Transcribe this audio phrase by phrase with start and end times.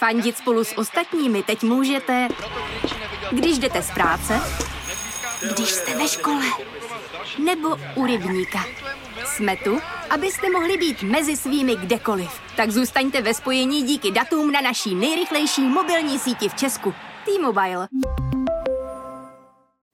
[0.00, 2.28] Fandit spolu s ostatními teď můžete,
[3.30, 4.40] když jdete z práce,
[5.54, 6.44] když jste ve škole,
[7.44, 8.58] nebo u rybníka.
[9.24, 9.78] Jsme tu,
[10.10, 12.30] abyste mohli být mezi svými kdekoliv.
[12.56, 16.94] Tak zůstaňte ve spojení díky datům na naší nejrychlejší mobilní síti v Česku.
[17.24, 17.88] T-Mobile.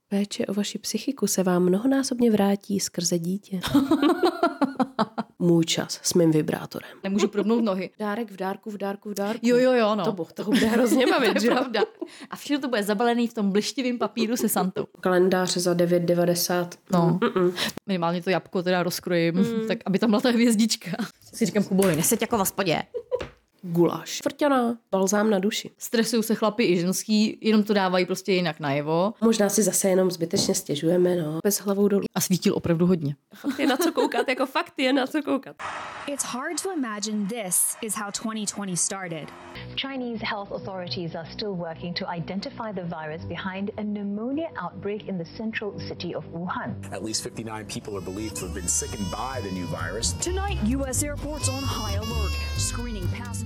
[0.08, 3.60] Péče o vaši psychiku se vám mnohonásobně vrátí skrze dítě.
[5.38, 6.90] Můj čas s mým vibrátorem.
[7.04, 7.90] Nemůžu probnout nohy.
[7.98, 9.40] Dárek v dárku, v dárku, v dárku.
[9.42, 10.04] Jo, jo, jo, no.
[10.04, 11.56] To boh, to bude hrozně bavit, to že je jo?
[11.56, 11.80] pravda.
[12.30, 14.86] A všechno to bude zabalený v tom blištivém papíru se Santou.
[15.00, 16.68] Kalendář za 9,90.
[16.92, 17.18] No.
[17.20, 17.52] Mm-mm.
[17.86, 19.68] Minimálně to jabko teda rozkrojím, mm.
[19.68, 20.90] tak aby tam byla ta hvězdička.
[21.34, 22.82] Si říkám Kubovi, neseď jako v hospodě.
[23.62, 24.18] Guláš.
[24.18, 25.70] Tvrťana, balzám na duši.
[25.78, 29.14] Stresují se chlapi i ženský, jenom to dávají prostě jinak najevo.
[29.20, 31.38] Možná si zase jenom zbytečně stěžujeme, no.
[31.44, 32.04] Bez hlavou dolů.
[32.14, 33.16] A svítil opravdu hodně.
[33.34, 35.56] Fakt je na co koukat, jako fakt je na co koukat.
[36.06, 39.28] It's hard to imagine this is how 2020 started.
[39.76, 45.18] Chinese health authorities are still working to identify the virus behind a pneumonia outbreak in
[45.18, 46.92] the central city of Wuhan.
[46.92, 50.14] At least 59 people are believed to have been sickened by the new virus.
[50.20, 51.02] Tonight, U.S.
[51.02, 53.45] airports on high alert, screening passengers.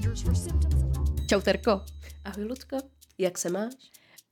[1.26, 1.80] Čau, Terko.
[2.24, 2.76] Ahoj, Lucko.
[3.18, 3.72] Jak se máš?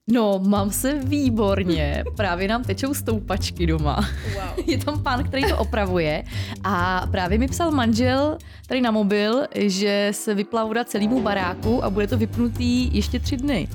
[0.07, 2.03] No, mám se výborně.
[2.17, 3.95] Právě nám tečou stoupačky doma.
[3.95, 4.69] Wow.
[4.69, 6.23] Je tam pán, který to opravuje
[6.63, 11.89] a právě mi psal manžel tady na mobil, že se vyplá voda celému baráku a
[11.89, 13.67] bude to vypnutý ještě tři dny.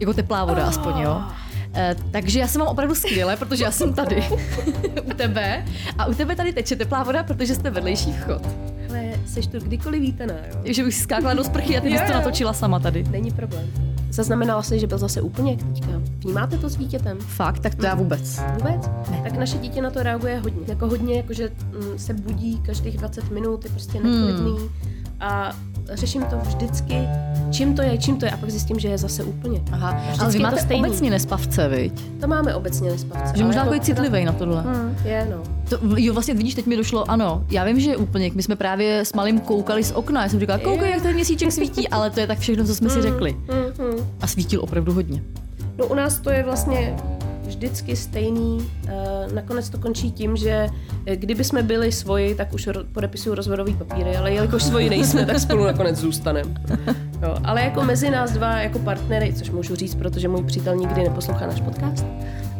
[0.00, 1.22] Jako teplá voda aspoň, jo.
[1.74, 4.24] Eh, takže já se mám opravdu skvěle, protože já jsem tady
[5.04, 5.64] u tebe
[5.98, 8.42] a u tebe tady teče teplá voda, protože jste vedlejší vchod.
[8.92, 10.60] Ale seš tu kdykoliv vítaná, jo?
[10.64, 13.02] Že bych si skákala do sprchy a ty bys to natočila sama tady.
[13.02, 13.66] Není problém.
[14.10, 15.92] Zaznamenala jsi, že byl zase úplně teďka.
[16.18, 17.18] Vnímáte to s dítětem?
[17.18, 18.40] Fakt, tak to já vůbec.
[18.54, 18.90] Vůbec?
[19.10, 19.20] Ne.
[19.22, 20.62] Tak naše dítě na to reaguje hodně.
[20.66, 24.58] Jako hodně, jakože mm, se budí každých 20 minut, je prostě neklidný.
[24.58, 24.68] Hmm.
[25.20, 25.56] A
[25.92, 26.98] řeším to vždycky,
[27.50, 28.30] čím to je, čím to je.
[28.30, 29.62] A pak zjistím, že je zase úplně.
[29.72, 30.86] Aha, Vždycky ale vy to máte stejný.
[30.88, 31.92] obecně nespavce, viď?
[32.20, 33.32] To máme obecně nespavce.
[33.36, 34.62] Že možná jako citlivý na tohle.
[34.62, 35.42] Hmm, je, no.
[35.68, 38.34] To, jo, vlastně vidíš, teď mi došlo, ano, já vím, že je úplněk.
[38.34, 40.22] My jsme právě s malým koukali z okna.
[40.22, 42.90] Já jsem říkala, koukej, jak ten měsíček svítí, ale to je tak všechno, co jsme
[42.90, 43.32] si řekli.
[43.32, 43.96] Mm, mm.
[44.20, 45.22] A svítil opravdu hodně.
[45.78, 46.96] No u nás to je vlastně
[47.56, 48.70] vždycky stejný.
[48.88, 48.92] Eh,
[49.34, 50.68] Nakonec to končí tím, že
[51.06, 55.40] eh, kdyby jsme byli svoji, tak už podepisují rozvodový papíry, ale jelikož svoji nejsme, tak
[55.40, 56.50] spolu nakonec zůstaneme.
[57.22, 61.02] Jo, ale jako mezi nás dva, jako partnery, což můžu říct, protože můj přítel nikdy
[61.02, 62.06] neposlouchá náš podcast,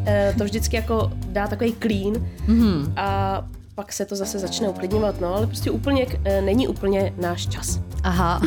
[0.06, 2.92] eh, to vždycky jako dá takový clean Mhm.
[2.96, 3.42] a
[3.74, 6.06] pak se to zase začne uklidňovat, no, ale prostě úplně
[6.44, 7.80] není úplně náš čas.
[8.02, 8.42] Aha.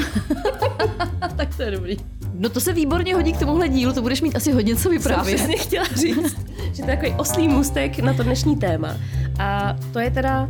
[1.35, 1.97] tak to je dobrý.
[2.40, 4.91] No to se výborně hodí k tomuhle dílu, to budeš mít asi hodně co Jsem
[4.91, 5.35] vyprávět.
[5.35, 6.38] přesně chtěla říct,
[6.73, 8.96] že to je takový oslý můstek na to dnešní téma.
[9.40, 10.50] A to je teda,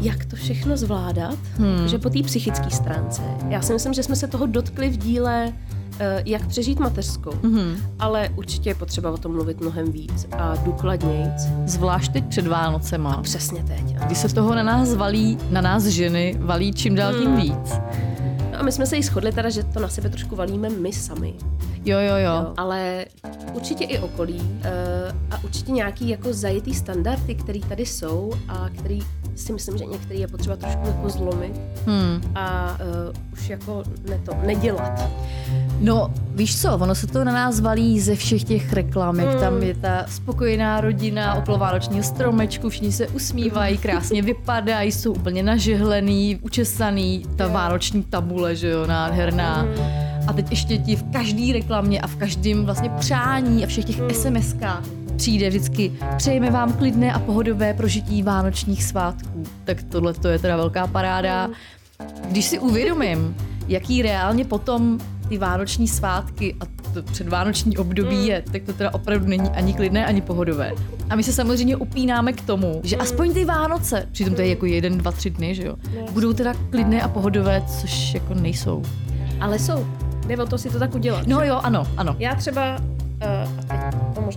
[0.00, 1.88] jak to všechno zvládat, hmm.
[1.88, 3.22] že po té psychické stránce.
[3.48, 5.52] Já si myslím, že jsme se toho dotkli v díle
[6.00, 7.76] eh, jak přežít mateřskou, Mhm.
[7.98, 11.42] ale určitě je potřeba o tom mluvit mnohem víc a důkladnějc.
[11.66, 13.22] Zvlášť teď před Vánocema.
[13.22, 13.80] Přesně teď.
[13.96, 14.06] ano.
[14.06, 17.72] Kdy se toho na nás valí, na nás ženy, valí čím dál tím víc.
[18.58, 20.92] No a my jsme se i shodli teda, že to na sebe trošku valíme my
[20.92, 21.34] sami.
[21.84, 22.32] Jo, jo, jo.
[22.32, 23.06] Jo, ale
[23.52, 24.64] určitě i okolí uh,
[25.30, 29.00] a určitě nějaký jako zajetý standardy, které tady jsou a který
[29.38, 31.52] si myslím, že některý je potřeba trošku jako zlomit
[31.86, 32.20] Hmm.
[32.34, 32.76] a
[33.06, 35.02] uh, už jako ne to, nedělat.
[35.80, 39.62] No, víš co, ono se to na nás valí ze všech těch reklam, jak tam
[39.62, 46.38] je ta spokojená rodina okolo vánočního stromečku, všichni se usmívají, krásně vypadají, jsou úplně nažehlený,
[46.42, 49.66] učesaný, ta vánoční tabule, že jo, nádherná.
[50.26, 54.00] A teď ještě ti v každý reklamě a v každém vlastně přání a všech těch
[54.00, 59.42] SMS-kách přijde vždycky přejeme vám klidné a pohodové prožití vánočních svátků.
[59.64, 61.50] Tak tohle to je teda velká paráda.
[62.28, 63.36] Když si uvědomím,
[63.68, 64.98] jaký reálně potom
[65.28, 66.64] ty vánoční svátky a
[66.94, 70.72] to předvánoční období je, tak to teda opravdu není ani klidné, ani pohodové.
[71.10, 74.66] A my se samozřejmě upínáme k tomu, že aspoň ty Vánoce, přitom to je jako
[74.66, 75.76] jeden, dva, tři dny, že jo,
[76.12, 78.82] budou teda klidné a pohodové, což jako nejsou.
[79.40, 79.86] Ale jsou.
[80.26, 81.26] Jde o to si to tak udělat.
[81.26, 82.16] No jo, ano, ano.
[82.18, 82.78] Já třeba,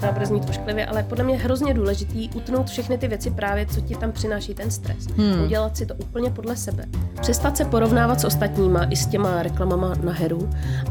[0.01, 3.65] možná bude znít ošklivě, ale podle mě je hrozně důležitý utnout všechny ty věci právě,
[3.65, 5.07] co ti tam přináší ten stres.
[5.17, 5.43] Hmm.
[5.43, 6.85] Udělat si to úplně podle sebe.
[7.21, 10.49] Přestat se porovnávat s ostatníma i s těma reklamama na heru,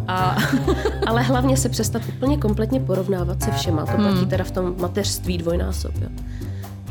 [0.09, 0.37] a,
[1.07, 3.87] ale hlavně se přestat úplně kompletně porovnávat se všema.
[3.87, 5.93] To platí teda v tom mateřství dvojnásob.
[6.01, 6.09] Jo.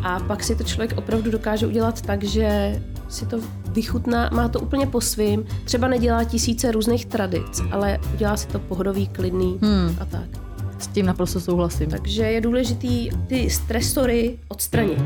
[0.04, 3.38] A pak si to člověk opravdu dokáže udělat tak, že si to
[3.74, 5.46] vychutná, má to úplně po svým.
[5.66, 9.98] Třeba nedělá tisíce různých tradic, ale udělá si to pohodový, klidný Hmm.
[10.00, 10.49] a tak.
[10.80, 11.90] S tím naprosto souhlasím.
[11.90, 15.00] Takže je důležitý ty stresory odstranit.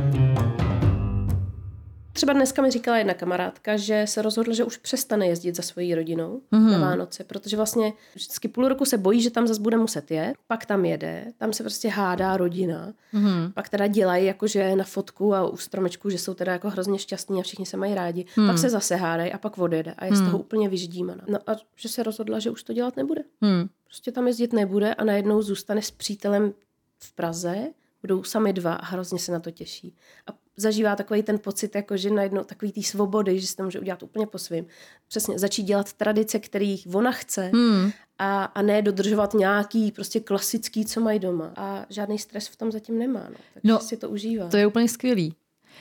[2.13, 5.95] Třeba dneska mi říkala jedna kamarádka, že se rozhodla, že už přestane jezdit za svojí
[5.95, 6.71] rodinou mm-hmm.
[6.71, 10.33] na Vánoce, protože vlastně vždycky půl roku se bojí, že tam zase bude muset jet,
[10.47, 13.53] pak tam jede, tam se prostě hádá rodina, mm-hmm.
[13.53, 17.39] pak teda dělají jakože na fotku a u stromečku, že jsou teda jako hrozně šťastní
[17.39, 18.47] a všichni se mají rádi, mm.
[18.47, 21.23] pak se zase hádají a pak odjede a je z toho úplně vyždímaná.
[21.27, 23.21] No a že se rozhodla, že už to dělat nebude.
[23.41, 23.69] Hmm.
[23.85, 26.53] Prostě tam jezdit nebude a najednou zůstane s přítelem
[26.99, 27.67] v Praze,
[28.01, 29.95] budou sami dva a hrozně se na to těší.
[30.27, 33.79] A zažívá takový ten pocit, jako že najednou takový té svobody, že si to může
[33.79, 34.65] udělat úplně po svým.
[35.07, 37.91] Přesně, začít dělat tradice, kterých ona chce Hmm.
[38.19, 41.51] a, a ne dodržovat nějaký prostě klasický, co mají doma.
[41.55, 43.35] A žádný stres v tom zatím nemá, no.
[43.53, 44.47] takže No, si to užívá.
[44.47, 45.35] To je úplně skvělý.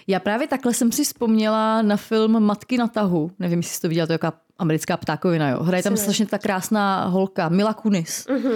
[0.06, 3.30] Já právě takhle jsem si vzpomněla na film Matky na tahu.
[3.38, 5.48] Nevím, jestli jsi to viděla, to je jaká americká ptákovina.
[5.50, 5.62] Jo.
[5.62, 8.26] Hraje tam strašně ta krásná holka, Mila Kunis.
[8.28, 8.52] Mhm.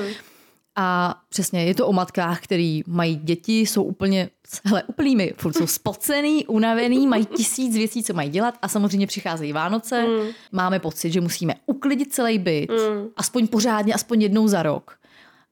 [0.78, 4.30] A přesně, je to o matkách, který mají děti, jsou úplně,
[4.64, 9.52] hele, úplnými, furt jsou spocený, unavený, mají tisíc věcí, co mají dělat a samozřejmě přicházejí
[9.52, 10.06] Vánoce.
[10.06, 10.26] Mm.
[10.52, 13.08] Máme pocit, že musíme uklidit celý byt, Mm.
[13.16, 14.96] aspoň pořádně, aspoň jednou za rok.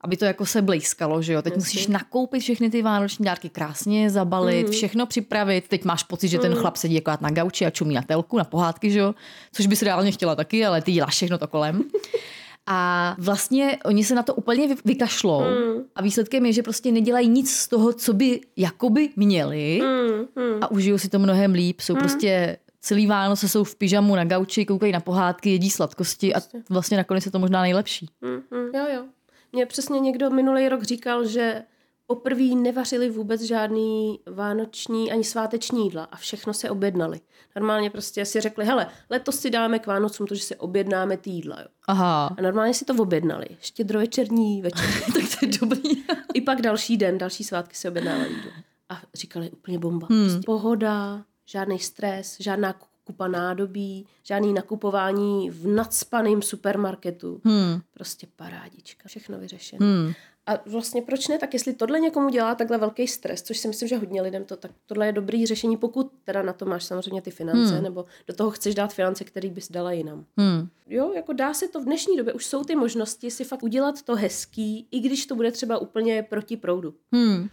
[0.01, 1.43] Aby to jako se blízkalo, že jo.
[1.43, 5.69] Teď musíš nakoupit všechny ty vánoční dárky, krásně zabalit, všechno připravit.
[5.69, 8.45] Teď máš pocit, že ten chlap sedí akorát na gauči a čumí na telku, na
[8.45, 9.15] pohádky, že jo.
[9.53, 11.83] Což bys reálně chtěla taky, ale ty děláš všechno to kolem.
[12.67, 15.43] A vlastně oni se na to úplně vy- vykašlou.
[15.95, 19.81] A výsledkem je, že prostě nedělají nic z toho, co by jakoby měli.
[20.37, 21.81] Mm, a užijou si to mnohem líp.
[21.81, 26.39] Jsou prostě celý Vánoce jsou v pyžamu na gauči, koukají na pohádky, jedí sladkosti a
[26.71, 28.09] vlastně nakonec je to možná nejlepší.
[28.21, 29.05] Mm, mm, jo, jo.
[29.53, 31.63] Mně přesně někdo minulý rok říkal, že
[32.07, 37.21] poprvé nevařili vůbec žádný vánoční ani sváteční jídla a všechno se objednali.
[37.57, 41.31] Normálně prostě si řekli, hele, letos si dáme k Vánocům to, že si objednáme ty
[41.31, 41.61] jídla.
[41.61, 41.67] Jo.
[41.87, 43.47] Aha, A normálně si to objednali.
[43.61, 44.87] Štědrovečerní večer.
[45.15, 46.05] tak to je dobrý.
[46.35, 48.51] I pak další den, další svátky si objednávali jídlo.
[48.89, 50.07] A říkali úplně bomba.
[50.11, 50.25] Hmm.
[50.25, 52.75] Prostě pohoda, žádný stres, žádná
[53.05, 57.41] kupa nádobí, žádný nakupování v nadspaném supermarketu.
[57.45, 57.81] Hmm.
[57.95, 59.87] Prostě parádička, všechno vyřešené.
[59.87, 60.13] Hmm.
[60.47, 61.39] A vlastně proč ne?
[61.39, 64.57] Tak jestli tohle někomu dělá takhle velký stres, což si myslím, že hodně lidem to,
[64.57, 67.83] tak tohle je dobrý řešení, pokud teda na to máš samozřejmě ty finance, hmm.
[67.83, 70.25] nebo do toho chceš dát finance, který bys dala jinam.
[70.37, 70.69] Hmm.
[70.87, 74.03] Jo, jako dá se to v dnešní době, už jsou ty možnosti si fakt udělat
[74.03, 76.95] to hezký, i když to bude třeba úplně proti proudu.
[77.13, 77.49] Hmm.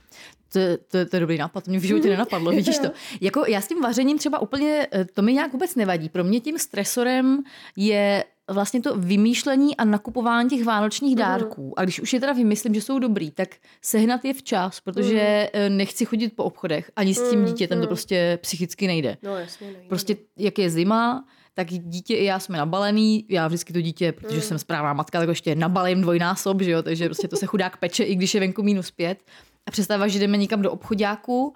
[0.53, 2.87] To, to, to je dobrý nápad, to mě v životě nenapadlo, vidíš to.
[3.21, 6.09] Jako já s tím vařením třeba úplně, eh, to mi nějak vůbec nevadí.
[6.09, 7.43] Pro mě tím stresorem
[7.75, 11.79] je vlastně to vymýšlení a nakupování těch vánočních dárků.
[11.79, 13.49] A když už je teda vymyslím, že jsou dobrý, tak
[13.81, 16.91] sehnat je včas, protože eh, nechci chodit po obchodech.
[16.95, 19.17] Ani s tím dítětem to prostě psychicky nejde.
[19.23, 19.87] No jasně, nejde.
[19.89, 24.41] Prostě jak je zima, tak dítě i já jsme nabalený, já vždycky to dítě, protože
[24.41, 28.03] jsem správná matka, tak ještě nabalím dvojnásob, že jo, takže prostě to se chudák peče,
[28.03, 29.23] i když je venku minus pět.
[29.67, 31.53] A představa, že jdeme někam do obchodáku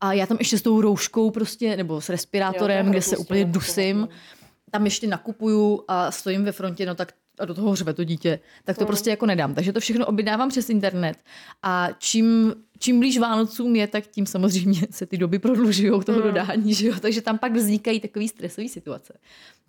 [0.00, 3.16] a já tam ještě s tou rouškou prostě, nebo s Jo, respirátorem, kde hrozný se
[3.16, 4.08] úplně dusím,
[4.70, 8.40] tam ještě nakupuju a stojím ve frontě, no tak a do toho řve to dítě,
[8.64, 9.54] tak to prostě jako nedám.
[9.54, 11.16] Takže to všechno objednávám přes internet
[11.62, 16.74] a čím, čím blíž Vánocům je, tak tím samozřejmě se ty doby prodlužují toho dodání,
[16.74, 16.94] že jo?
[17.00, 19.18] takže tam pak vznikají takové stresové situace.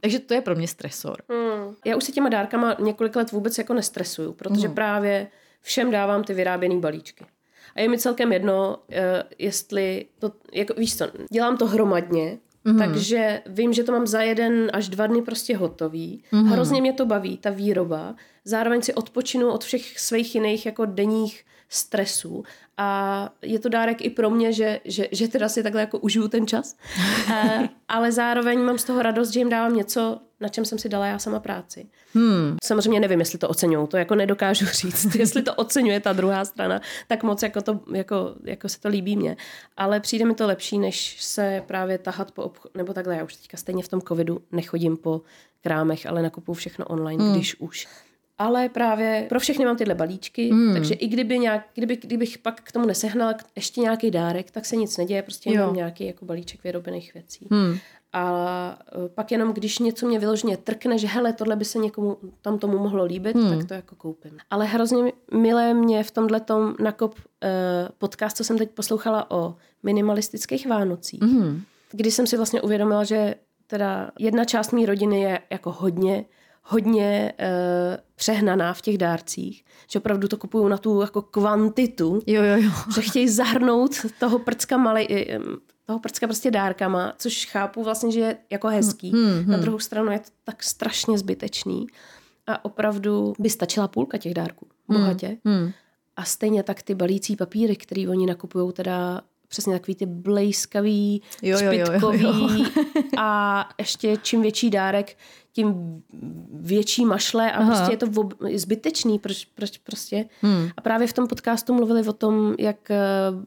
[0.02, 1.18] Takže to je pro mě stresor.
[1.30, 1.76] Hmm.
[1.86, 4.76] Já už si těma dárkama několik let vůbec jako nestresuju, protože Mhm.
[4.76, 5.28] právě
[5.62, 7.26] všem dávám ty vyráběné balíčky.
[7.76, 12.76] A je mi celkem jedno, eh, jestli to, jako, víš co, dělám to hromadně, Mhm.
[12.76, 12.80] mm-hmm.
[12.80, 16.24] takže vím, že to mám za jeden až dva dny prostě hotový.
[16.32, 16.44] Mhm.
[16.46, 16.52] Mm-hmm.
[16.52, 18.16] Hrozně mě to baví, ta výroba.
[18.46, 22.44] Zároveň si odpočinu od všech svých jiných jako denních stresů.
[22.78, 26.28] A je to dárek i pro mě, že, že, že teda si takhle jako užiju
[26.28, 26.76] ten čas.
[27.32, 30.90] Eh, ale zároveň mám z toho radost, že jim dávám něco, na čem jsem si
[30.90, 31.86] dala já sama práci.
[32.14, 32.58] Hmm.
[32.64, 35.16] Samozřejmě nevím, jestli to oceňují, to jako nedokážu říct.
[35.16, 39.16] jestli to oceňuje ta druhá strana, tak moc jako, to, jako, jako se to líbí
[39.16, 39.38] mně.
[39.78, 43.36] Ale přijde mi to lepší, než se právě tahat po obchodu, nebo takhle, já už
[43.36, 45.22] teďka stejně v tom covidu nechodím po
[45.62, 47.34] krámech, ale nakupuju všechno online, hmm.
[47.34, 47.88] když už.
[48.38, 50.74] Ale právě pro všechny mám tyhle balíčky, hmm.
[50.74, 54.76] takže i kdyby nějak, kdyby, kdybych pak k tomu nesehnala ještě nějaký dárek, tak se
[54.76, 55.66] nic neděje, prostě Jo.
[55.66, 57.48] mám nějaký jako balíček vyrobených věcí.
[57.52, 57.78] Hmm.
[58.14, 62.18] A e, pak jenom, když něco mě vyloženě trkne, že hele, tohle by se někomu
[62.42, 63.58] tam tomu mohlo líbit, hmm.
[63.58, 64.38] tak to jako koupím.
[64.50, 67.50] Ale hrozně milé mě v tomhle tom nakop eh,
[67.98, 71.62] podcast, co jsem teď poslouchala o minimalistických Vánocích, Hmm.
[71.92, 73.36] kdy jsem si vlastně uvědomila, že
[73.68, 76.26] teda jedna část mé rodiny je jako hodně,
[76.66, 82.44] hodně eh, přehnaná v těch dárcích, že opravdu to kupuju na tu jako kvantitu, Jo,
[82.44, 82.72] jo, jo.
[82.96, 85.40] že chtějí zahrnout toho prcka malej, eh,
[85.86, 89.12] toho prcka prostě dárkama, což chápu vlastně, že je jako hezký.
[89.12, 89.52] Hmm, hmm.
[89.52, 91.88] Na druhou stranu je to tak strašně zbytečný
[92.48, 95.38] a opravdu by stačila půlka těch dárků, bohatě.
[95.46, 95.72] Hmm.
[96.16, 101.58] A stejně tak ty balící papíry, který oni nakupují teda přesně takový ty blejskavý, Jo,
[101.62, 102.66] jo, jo, jo, jo.
[103.18, 105.18] a ještě čím větší dárek,
[105.56, 106.02] tím
[106.54, 107.72] větší mašle a Aha.
[107.72, 110.26] prostě je to ob, zbytečný, proč, proč prostě.
[110.42, 110.70] Hmm.
[110.78, 112.98] A právě v tom podcastu mluvili o tom, jak eh,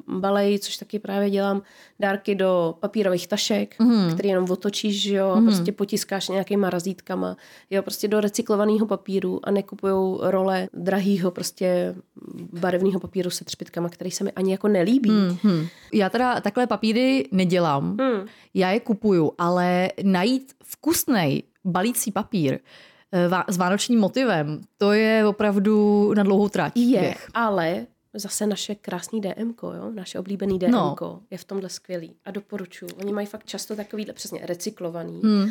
[0.06, 1.62] balej, což taky právě dělám,
[2.00, 4.12] dárky do papírových tašek, hmm.
[4.14, 7.36] který jenom otočíš, že jo, a prostě potiskáš nějakýma razítkama,
[7.70, 11.94] jo, prostě do recyklovaného papíru a nekupujou role drahýho prostě
[12.52, 15.10] barevného papíru se třpitkama, který se mi ani jako nelíbí.
[15.10, 15.36] Hmm.
[15.42, 15.66] Hmm.
[15.94, 18.26] Já teda takhle papíry nedělám, Hmm.
[18.54, 22.58] já je kupuju, ale najít vkusný balící papír
[23.12, 26.72] eh, s vánočním motivem, to je opravdu na dlouhou trať.
[26.76, 27.28] Je, běh.
[27.34, 29.90] ale zase naše krásný DMK, jo?
[29.94, 31.20] naše oblíbený DMK No.
[31.30, 32.88] je v tomhle skvělý a doporučuji.
[33.00, 35.20] Oni mají fakt často takovýhle přesně recyklovaný.
[35.24, 35.42] Hmm.
[35.42, 35.50] Uh,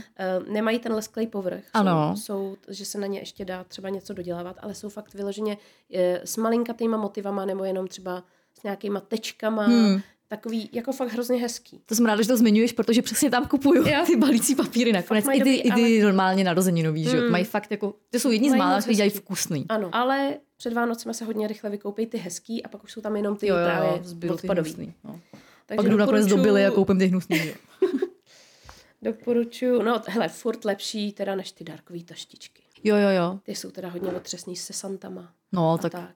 [0.53, 1.63] nemají ten lesklej povrch.
[1.73, 2.15] Ano.
[2.17, 5.57] Jsou, jsou, že se na ně ještě dá třeba něco dodělávat, ale jsou fakt vyloženě
[5.93, 8.23] eh, s malinkatýma motivama nebo jenom třeba
[8.59, 9.63] s nějakýma tečkama.
[9.63, 10.01] Hmm.
[10.29, 11.81] Takový jako fakt hrozně hezký.
[11.85, 14.03] To jsem ráda, že to zmiňuješ, protože přesně tam kupuju Jo.
[14.05, 15.25] ty balící papíry nakonec.
[15.25, 17.17] I ty, dobrý, i ty normálně narozeninový, že?
[17.19, 17.31] Hmm.
[17.31, 19.65] Mají fakt jako, ty jsou jedni z mála, kteří dělají vkusný.
[19.69, 23.15] Ano, ale před Vánocema se hodně rychle vykoupí ty hezký a pak už jsou tam
[23.15, 24.69] jenom ty Jo, jo, právě ty odpadový.
[24.69, 24.93] hnusný.
[25.03, 25.19] No.
[25.65, 27.41] Takže Pak jdu nakonec do Billy a koupím ty hnusný.
[29.01, 32.61] Doporučuju, no hele, furt lepší teda než ty dárkové taštičky.
[32.83, 33.39] Jo, jo, jo.
[33.43, 35.31] Ty jsou teda hodně otřesný se santama.
[35.51, 36.15] No, tak, tak.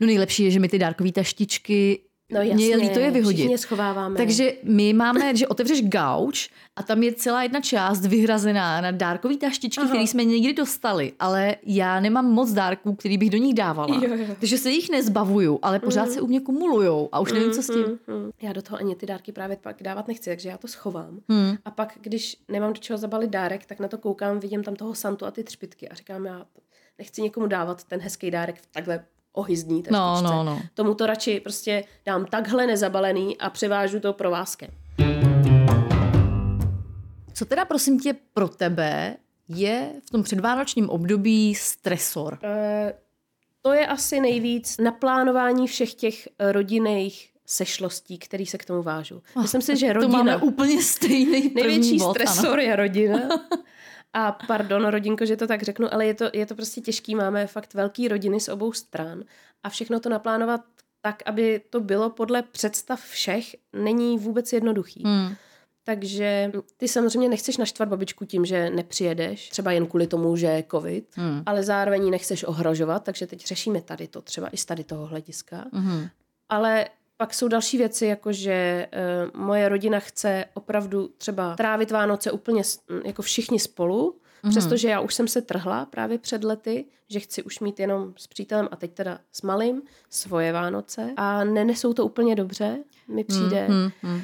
[0.00, 2.00] no nejlepší je, že my ty dárkové taštičky
[2.32, 3.50] No Mě je líto je vyhodit.
[3.50, 4.16] je schováváme.
[4.16, 9.36] Takže my máme, že otevřeš gauč a tam je celá jedna část vyhrazená na dárkové
[9.36, 9.88] taštičky, Aha.
[9.88, 14.00] které jsme někdy dostali, ale já nemám moc dárků, který bych do nich dávala.
[14.02, 14.34] Jo, jo.
[14.40, 17.66] Takže se jich nezbavuju, ale pořád se u mě kumulujou a už nevím, co s
[17.66, 17.84] tím.
[18.06, 18.30] Mm, mm.
[18.42, 21.20] Já do toho ani ty dárky právě pak dávat nechci, takže já to schovám.
[21.28, 21.56] Hmm.
[21.64, 24.94] A pak, když nemám do čeho zabalit dárek, tak na to koukám, vidím tam toho
[24.94, 26.46] Santu a ty třpitky a říkám, já
[26.98, 30.34] nechci někomu dávat ten hezký dárek v takhle ohyzdný No, taštičce.
[30.34, 30.60] no, no.
[30.74, 34.70] Tomu to radši prostě dám takhle nezabalený a převážu to provázkem.
[37.34, 39.16] Co teda prosím tě pro tebe
[39.48, 42.38] je v tom předvánočním období stresor?
[42.42, 42.92] Eh,
[43.62, 49.20] to je asi nejvíc naplánování všech těch eh, rodinných sešlostí, které se k tomu vážou.
[49.42, 50.18] Myslím si, že To rodina...
[50.18, 52.14] máme úplně stejný první Největší bod, ano.
[52.14, 53.18] stresor je rodina.
[54.18, 57.14] A pardon, rodinko, že to tak řeknu, ale je to, je to prostě těžký.
[57.14, 59.24] Máme fakt velký rodiny z obou stran
[59.62, 60.60] a všechno to naplánovat
[61.00, 65.02] tak, aby to bylo podle představ všech, není vůbec jednoduchý.
[65.06, 65.34] Hmm.
[65.84, 70.64] Takže ty samozřejmě nechceš naštvat babičku tím, že nepřijedeš, třeba jen kvůli tomu, že je
[70.70, 71.42] covid, Hmm.
[71.46, 75.06] ale zároveň ji nechceš ohrožovat, takže teď řešíme tady to, třeba i z tady toho
[75.06, 75.64] hlediska.
[75.72, 76.08] Mhm.
[76.48, 76.86] Ale
[77.18, 78.86] pak jsou další věci, jako že
[79.34, 84.50] uh, moje rodina chce opravdu třeba trávit Vánoce úplně s- m, jako všichni spolu, Mhm.
[84.50, 88.26] přestože já už jsem se trhla právě před lety, že chci už mít jenom s
[88.26, 93.66] přítelem a teď teda s malým svoje Vánoce a nenesou to úplně dobře, mi přijde.
[93.66, 94.22] Hmm, hmm.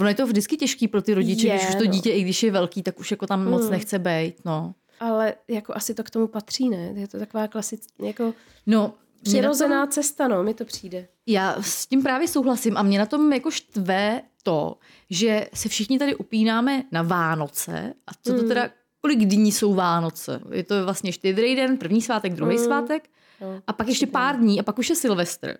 [0.00, 1.90] Ono je to vždycky těžký pro ty rodiče, Je, když už to no.
[1.90, 3.70] dítě, i když je velký, tak už jako tam moc Hmm.
[3.70, 4.74] nechce být, no.
[5.00, 6.92] Ale jako asi to k tomu patří, ne?
[6.96, 8.34] Je to taková klasická, jako
[8.66, 11.08] No, přirozená tom- cesta, no, mi to přijde.
[11.26, 14.78] Já s tím právě souhlasím a mě na tom jako štve to,
[15.10, 18.48] že se všichni tady upínáme na Vánoce a co to Hmm.
[18.48, 20.40] teda, kolik dní jsou Vánoce?
[20.52, 22.64] Je to vlastně štědrý den, první svátek, druhý Hmm.
[22.64, 23.08] svátek
[23.40, 25.56] No, a pak ještě pár dní a pak už je Silvestr.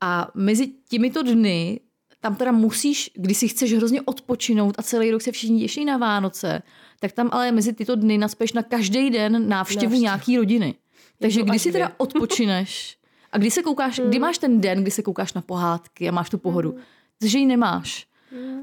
[0.00, 1.80] A mezi těmito dny
[2.20, 5.96] tam teda musíš, když si chceš hrozně odpočinout a celý rok se všichni těší na
[5.96, 6.62] Vánoce,
[7.00, 9.94] tak tam ale mezi tyto dny naspeš na každý den návštěvu Návštěvu.
[10.02, 10.74] nějaký rodiny.
[11.22, 12.98] Takže Jednu kdy si teda odpočineš?
[13.32, 16.30] A kdy se koukáš, kdy máš ten den, kdy se koukáš na pohádky a máš
[16.30, 16.76] tu pohodu,
[17.18, 18.06] takže ji nemáš.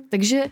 [0.09, 0.43] Takže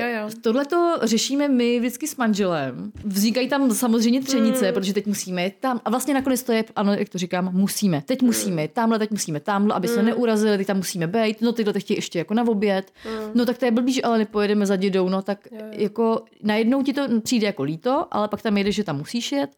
[0.00, 0.26] Jo, jo.
[0.26, 2.92] uh, tohle to řešíme my vždycky s manželem.
[3.04, 4.74] Vznikají tam samozřejmě třenice, Mm.
[4.74, 5.80] protože teď musíme jet tam.
[5.84, 8.02] A vlastně nakonec to je, ano, jak to říkám, musíme.
[8.06, 11.40] Teď musíme jet tamhle, teď musíme tamhle, aby se neurazili, teď tam musíme být.
[11.42, 12.92] No tyhle teď chtějí ještě jako na oběd.
[13.34, 15.08] No tak to je blbý, že ale nepojedeme za dědou.
[15.08, 15.66] No tak Jo, jo.
[15.72, 19.50] jako najednou ti to přijde jako líto, ale pak tam jedeš, že tam musíš jet.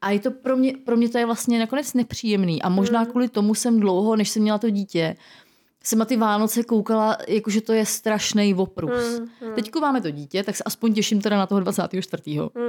[0.00, 2.62] A je to pro mě, pro mě to je vlastně nakonec nepříjemný.
[2.62, 5.16] A možná kvůli tomu jsem dlouho, než jsem měla to dítě,
[5.86, 9.20] jsem na ty Vánoce koukala, jakože to je strašný oprus.
[9.20, 12.22] Mm, Teďko máme to dítě, tak se aspoň těším teda na toho 24.
[12.40, 12.60] Mm,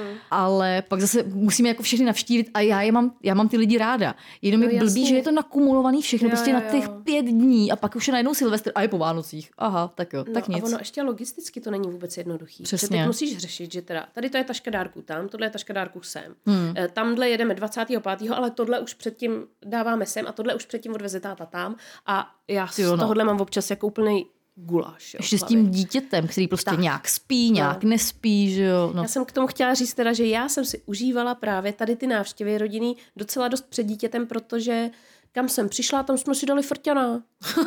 [0.00, 0.16] mm.
[0.30, 3.78] Ale pak zase musíme jako všechny navštívit a já je mám, já mám ty lidi
[3.78, 4.14] ráda.
[4.42, 5.06] Jenom No je blbý, jasně.
[5.06, 7.00] že je to nakumulovaný všechno Jo, prostě jo, na těch jo.
[7.04, 9.50] pět dní a pak už je najednou Silvestr a je po Vánocích.
[9.58, 10.62] Aha, tak jo, No tak nic.
[10.64, 12.64] a ono ještě logisticky to není vůbec jednoduchý.
[12.64, 12.86] Přesně.
[12.86, 15.72] Že teď musíš řešit, že teda tady to je taška dárků tam, tohle je taška
[15.72, 16.34] dárků sem.
[16.76, 18.30] Eh, Tamhle jedeme 25.
[18.30, 21.76] ale tohle už předtím dáváme sem a tohle už předtím odveze táta tam.
[22.06, 22.98] A já z Jo, no.
[23.02, 25.14] tohohle mám občas jako úplný guláš.
[25.14, 26.80] Jo, Ještě s tím dítětem, který prostě Tak.
[26.80, 28.92] nějak spí, nějak nespí, že jo.
[28.94, 29.02] No.
[29.02, 32.06] Já jsem k tomu chtěla říct teda, že já jsem si užívala právě tady ty
[32.06, 34.90] návštěvy rodiny docela dost před dítětem, protože
[35.32, 37.22] kam jsem přišla, tam jsme si dali frťana.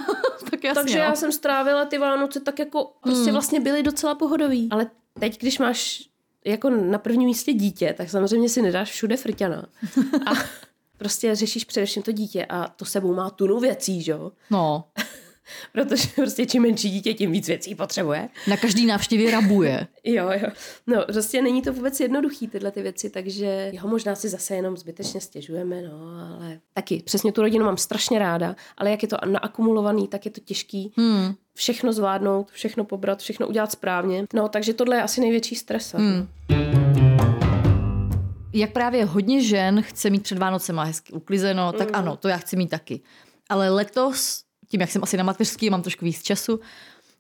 [0.52, 1.04] tak jasně, Takže no.
[1.04, 4.68] já jsem strávila ty Vánoce tak jako, prostě vlastně byly docela pohodový.
[4.72, 4.88] Ale
[5.20, 6.04] teď, když máš
[6.46, 9.66] jako na prvním místě dítě, tak samozřejmě si nedáš všude frťana.
[10.26, 10.32] A
[10.98, 14.32] prostě řešíš především to dítě a to sebou má tunu věcí, že jo?
[14.50, 14.84] no.
[15.72, 18.30] Protože prostě čím menší dítě, tím víc věcí potřebuje.
[18.48, 19.88] Na každý návštěvě rabuje.
[20.08, 20.48] Jo, jo.
[20.88, 24.78] No, prostě není to vůbec jednoduchý tyhle ty věci, takže jeho možná si zase jenom
[24.78, 25.92] zbytečně stěžujeme, no,
[26.36, 30.32] ale taky přesně tu rodinu mám strašně ráda, ale jak je to naakumulovaný, tak je
[30.32, 31.34] to těžký hmm.
[31.54, 34.26] všechno zvládnout, všechno pobrat, všechno udělat správně.
[34.34, 35.94] No, takže tohle je asi největší stres.
[35.94, 36.28] Hmm.
[38.56, 41.96] Jak právě hodně žen chce mít před Vánocema hezky uklizeno, tak Mm.
[41.96, 43.02] ano, to já chci mít taky.
[43.50, 46.60] Ale letos, tím jak jsem asi na mateřský, mám trošku víc času,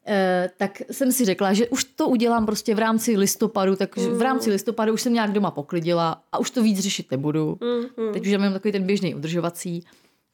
[0.07, 4.21] eh, tak jsem si řekla, že už to udělám prostě v rámci listopadu, tak v
[4.21, 7.57] rámci listopadu už jsem nějak doma poklidila a už to víc řešit nebudu.
[8.13, 9.83] Teď už mám takový ten běžný udržovací.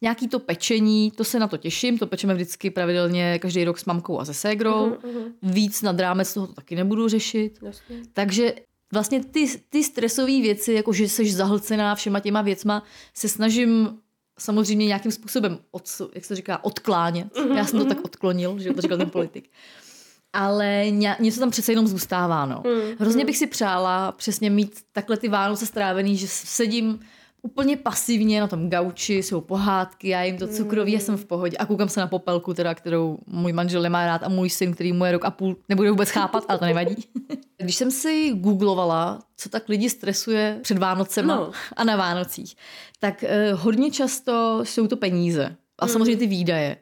[0.04, 3.86] Nějaký to pečení, to se na to těším, to pečeme vždycky pravidelně každý rok s
[3.86, 4.98] mamkou a se ségrou.
[5.44, 7.60] Víc nad rámec toho to taky nebudu řešit.
[7.64, 7.96] Jasně.
[8.14, 8.54] Takže
[8.92, 12.84] vlastně ty, ty stresové věci, jako že jsi zahlcená všema těma věcma,
[13.14, 14.00] se snažím
[14.40, 15.84] samozřejmě nějakým způsobem, od,
[16.16, 17.28] jak se říká, odklánět.
[17.56, 19.50] Já jsem to tak odklonil, že to říkal ten politik.
[20.34, 22.46] Ale ně, něco tam přece jenom zůstává.
[22.46, 22.64] No.
[23.00, 27.00] Hrozně bych si přála přesně mít takhle ty Vánoce strávený, že sedím
[27.42, 31.58] úplně pasivně na tom gauči, jsou pohádky, já jim to cukroví, já jsem v pohodě
[31.58, 34.94] a koukám se na popelku, teda, kterou můj manžel nemá rád a můj syn, který
[34.94, 36.96] mu je rok a půl, nebude vůbec chápat, ale to nevadí.
[37.58, 41.52] Když jsem si googlovala, co tak lidi stresuje před Vánocema No.
[41.76, 42.56] a na Vánocích,
[43.00, 45.56] tak eh, hodně často jsou to peníze.
[45.82, 46.78] A samozřejmě ty výdaje.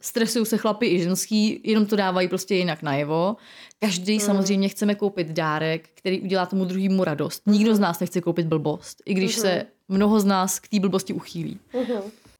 [0.00, 3.36] Stresují se chlapi i ženský, jenom to dávají prostě jinak najevo.
[3.78, 7.42] Každý samozřejmě chceme koupit dárek, který udělá tomu druhému radost.
[7.46, 11.12] Nikdo z nás nechce koupit blbost, i když se mnoho z nás k té blbosti
[11.12, 11.58] uchýlí.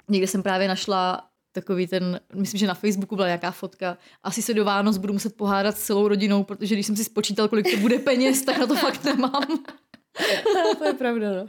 [0.09, 3.99] Někde jsem právě našla takový ten, myslím, že na Facebooku byla nějaká fotka.
[4.23, 7.49] Asi se do Vánoc budu muset pohádat s celou rodinou, protože když jsem si spočítal,
[7.49, 9.43] kolik to bude peněz, tak na to fakt nemám.
[10.79, 11.47] to je pravda, no.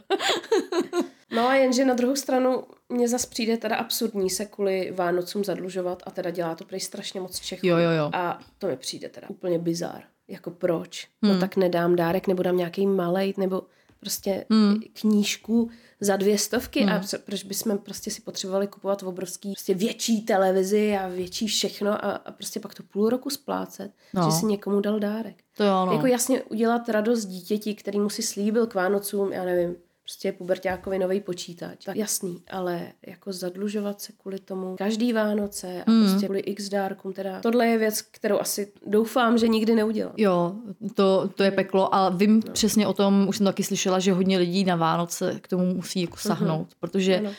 [1.32, 2.64] No a jenže na druhou stranu
[2.94, 7.22] mně zas přijde teda absurdní se kvůli Vánocům zadlužovat a teda dělá to prej strašně
[7.22, 7.68] moc Čechů.
[7.68, 8.10] Jo, jo, jo.
[8.14, 10.04] A to mi přijde teda úplně bizar.
[10.28, 11.08] Jako proč?
[11.22, 11.34] Hmm.
[11.34, 13.62] No tak nedám dárek, nebo dám nějaký malej, nebo
[14.00, 14.80] prostě hmm.
[14.94, 16.90] knížku za dvě stovky hmm.
[16.90, 22.12] a proč bychom prostě si potřebovali kupovat obrovský prostě větší televizi a větší všechno a,
[22.12, 24.22] a prostě pak to půl roku splácet, No.
[24.22, 24.32] no.
[24.32, 25.36] že si někomu dal dárek.
[25.58, 25.94] To jo, no.
[25.94, 31.00] Jako jasně udělat radost dítěti, který mu si slíbil k Vánocům, já nevím, prostě puberťákovi
[31.00, 31.86] nový počítač.
[31.86, 36.10] Tak jasný, ale jako zadlužovat se kvůli tomu každý Vánoce a Hmm.
[36.10, 40.14] prostě kvůli x dárkům, teda tohle je věc, kterou asi doufám, že nikdy neudělám.
[40.18, 40.56] Jo,
[40.96, 42.54] to, to je peklo a vím no.
[42.54, 46.02] přesně o tom, už jsem taky slyšela, že hodně lidí na Vánoce k tomu musí
[46.02, 46.76] jako sahnout, uh-huh.
[46.80, 47.32] protože Ano.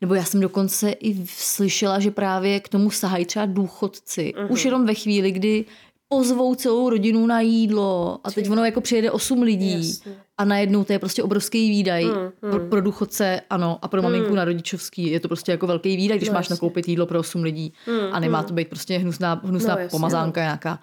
[0.00, 4.34] nebo já jsem dokonce i slyšela, že právě k tomu sahají třeba důchodci.
[4.36, 4.52] Uh-huh.
[4.52, 5.64] Už jenom ve chvíli, kdy
[6.08, 10.12] pozvou celou rodinu na jídlo a teď ono jako přijede osm lidí Jasně.
[10.38, 12.04] a najednou to je prostě obrovský výdaj.
[12.40, 16.16] Pro, pro důchodce ano a pro maminku na rodičovský je to prostě jako velký výdaj,
[16.18, 16.54] když No, máš jasně.
[16.54, 17.72] nakoupit jídlo pro osm lidí
[18.12, 20.80] a nemá to být prostě hnusná, hnusná No, jasně, pomazánka nějaká.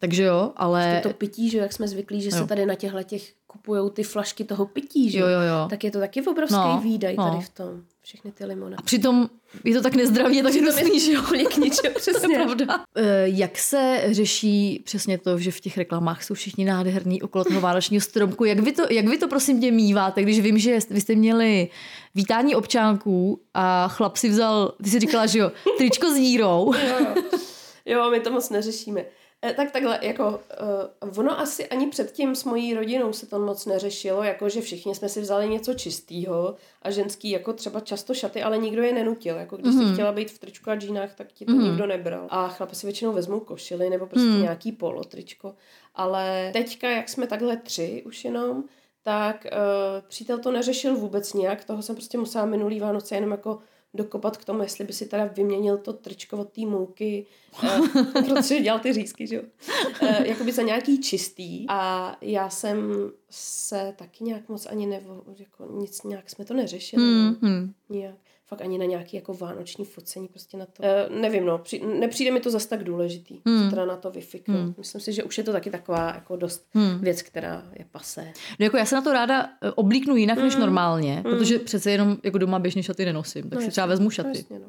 [0.00, 1.00] Takže jo, ale...
[1.02, 2.36] To pití, že jak jsme zvyklí, že Jo.
[2.36, 5.66] se tady na těchto těch kupují ty flašky toho pití, že Jo, jo, jo.
[5.70, 7.30] Tak je to taky obrovský No, výdaj no.
[7.30, 7.68] tady v tom.
[8.02, 8.76] Všechny ty limony.
[8.76, 9.28] A přitom
[9.64, 11.22] je to tak nezdravý, tak hnusný, že jo?
[11.22, 12.36] Úplně k ničemu, přesně.
[12.38, 12.84] Pravda.
[12.96, 17.60] Eh, Jak se řeší přesně to, že v těch reklamách jsou všichni nádherní okolo toho
[17.60, 18.44] vánočního stromku?
[18.44, 21.68] Jak vy, to, jak vy to prosím tě míváte, když vím, že vy jste měli
[22.14, 26.72] vítání občánků a chlap si vzal, ty jsi říkala, že jo, tričko s dírou.
[27.86, 29.04] Jo, my to moc neřešíme.
[29.44, 30.40] E, tak takhle, jako
[31.02, 34.94] uh, ono asi ani předtím s mojí rodinou se to moc neřešilo, jako že všichni
[34.94, 39.36] jsme si vzali něco čistého a ženský jako třeba často šaty, ale nikdo je nenutil.
[39.36, 39.88] Jako když mm-hmm.
[39.88, 41.62] si chtěla být v tričku a džínách, tak ti to mm-hmm.
[41.62, 42.26] nikdo nebral.
[42.30, 44.42] A chlapi si většinou vezmou košily nebo prostě mm.
[44.42, 45.54] nějaký polo tričko.
[45.94, 48.64] Ale teďka, jak jsme takhle tři už jenom,
[49.02, 53.58] tak uh, přítel to neřešil vůbec nějak, toho jsem prostě musela minulý Vánoce jenom jako
[53.98, 57.26] dokopat k tomu, jestli by si teda vyměnil to tričko od té mouky,
[57.64, 57.78] eh,
[58.26, 59.42] protože dělal ty řízky, že jo,
[60.02, 62.78] eh, jakoby za nějaký čistý a já jsem
[63.30, 67.48] se taky nějak moc ani nevo, jako nic, nějak jsme to neřešili, Hmm, no.
[67.48, 67.72] hmm.
[67.88, 71.82] nějak, fakt ani na nějaký jako vánoční focení, prostě na to, eh, nevím, no, při,
[72.00, 73.70] nepřijde mi to zas tak důležitý, hmm.
[73.70, 74.74] teda na to vyfiknout, hmm.
[74.78, 76.98] myslím si, že už je to taky taková jako dost hmm.
[77.00, 78.32] věc, která je pasé.
[78.60, 82.16] No jako já se na to ráda eh, oblíknu jinak než normálně, protože přece jenom
[82.22, 84.38] jako doma běžně šaty nenosím, tak si třeba vezmu šaty.
[84.38, 84.66] Jasně, no.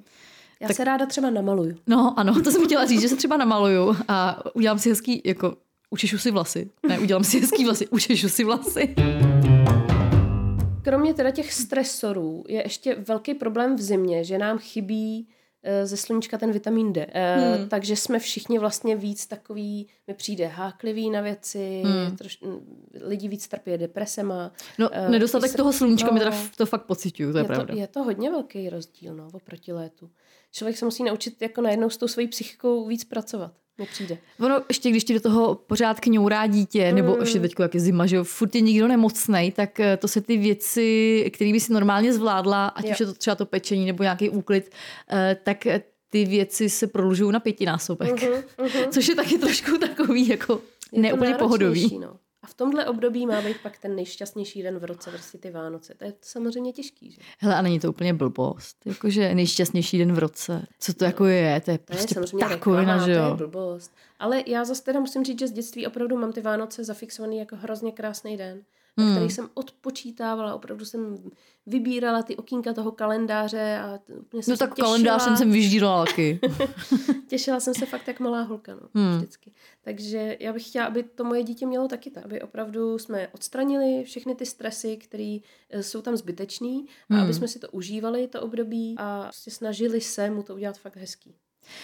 [0.60, 0.78] Já tak...
[0.78, 1.76] se ráda třeba namaluju.
[1.88, 5.56] No ano, to jsem chtěla říct, že se třeba namaluju a udělám si hezký, jako
[5.90, 6.70] učešu si vlasy.
[6.88, 8.96] Ne, udělám si hezký vlasy, učešu si vlasy.
[10.90, 15.28] Kromě teda těch stresorů je ještě velký problém v zimě, že nám chybí
[15.64, 17.08] eh, ze sluníčka ten vitamin D.
[17.14, 17.70] Eh, hmm.
[17.70, 22.18] Takže jsme všichni vlastně víc takový, mi přijde háklivý na věci, hmm.
[22.18, 22.38] troš,
[23.02, 24.52] lidi víc trpí depresema.
[24.78, 27.74] No, uh, nedostatek toho sluníčka no, mi teda to fakt pocituju, to je, je pravda.
[27.74, 30.10] To, je to hodně velký rozdíl, no, oproti létu.
[30.52, 34.18] Člověk se musí naučit jako najednou s tou svojí psychikou víc pracovat nepřijde.
[34.40, 36.96] Ono, ještě když ti do toho pořád kňourá dítě, mm.
[36.96, 40.22] nebo ještě teď jak je zima, že furt je nikdo nemocnej, tak eh, to se
[40.22, 42.92] ty věci, které by si normálně zvládla, ať jo.
[42.92, 44.72] už je to třeba to pečení nebo nějaký úklid,
[45.12, 48.16] eh, tak eh, ty věci se prodlužují na pětinásobek.
[48.16, 48.90] Uh-huh, uh-huh.
[48.90, 50.62] Což je taky trošku takový jako
[50.92, 52.00] neúplně pohodový.
[52.02, 52.16] No.
[52.44, 55.94] A v tomhle období má být pak ten nejšťastnější den v roce, prostě ty Vánoce.
[55.94, 57.22] To je samozřejmě těžký, že?
[57.40, 58.78] Hele, a není to úplně blbost.
[58.86, 60.66] Jakože nejšťastnější den v roce.
[60.80, 61.62] Co to jako je?
[61.62, 63.24] To je to prostě je samozřejmě takovina, že jo?
[63.24, 63.92] To je blbost.
[64.20, 67.56] Ale já zase teda musím říct, že z dětství opravdu mám ty Vánoce zafixovaný jako
[67.56, 68.62] hrozně krásný den
[69.00, 69.16] na hmm.
[69.16, 71.18] který jsem odpočítávala, opravdu jsem
[71.66, 74.88] vybírala ty okýnka toho kalendáře a úplně jsem No tak těšila.
[74.88, 76.40] kalendář jsem sem vyždírala taky.
[77.28, 79.18] těšila jsem se fakt jak malá holka, no, hmm.
[79.18, 79.52] vždycky.
[79.82, 84.04] Takže já bych chtěla, aby to moje dítě mělo taky tak, aby opravdu jsme odstranili
[84.04, 85.38] všechny ty stresy, které
[85.70, 87.24] eh, jsou tam zbytečný a hmm.
[87.24, 90.96] aby jsme si to užívali, to období a prostě snažili se mu to udělat fakt
[90.96, 91.36] hezký.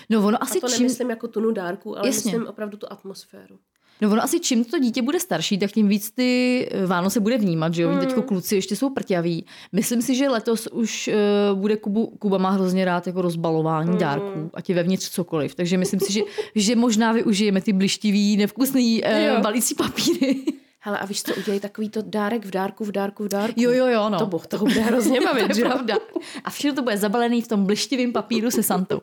[0.10, 0.78] No ono asi a to čím...
[0.78, 2.32] nemyslím jako tunu dárku, ale Jasně.
[2.32, 3.60] myslím opravdu tu atmosféru.
[4.02, 7.38] No ono asi čím to dítě bude starší, tak tím víc ty eh, Vánoce bude
[7.38, 7.92] vnímat, že jo?
[7.92, 8.00] Mm.
[8.00, 9.46] Teďko kluci ještě jsou prťaví.
[9.72, 11.10] Myslím si, že letos už
[11.54, 13.98] uh, bude Kubu, Kuba má hrozně rád jako rozbalování mm.
[13.98, 15.56] dárků, ať je vevnitř cokoliv.
[15.56, 16.22] Takže myslím si, že,
[16.56, 20.36] že možná využijeme ty blištivý, nevkusný uh, balící papíry.
[20.86, 23.62] Hele, a víš co, udělej takový to dárek v dárku, v dárku, v dárku.
[23.62, 24.20] Jo, jo, jo, no.
[24.20, 25.96] To boh, to bude hrozně bavit, to je pravda.
[26.44, 29.02] A všechno to bude zabalený v tom blištivém papíru se Santou.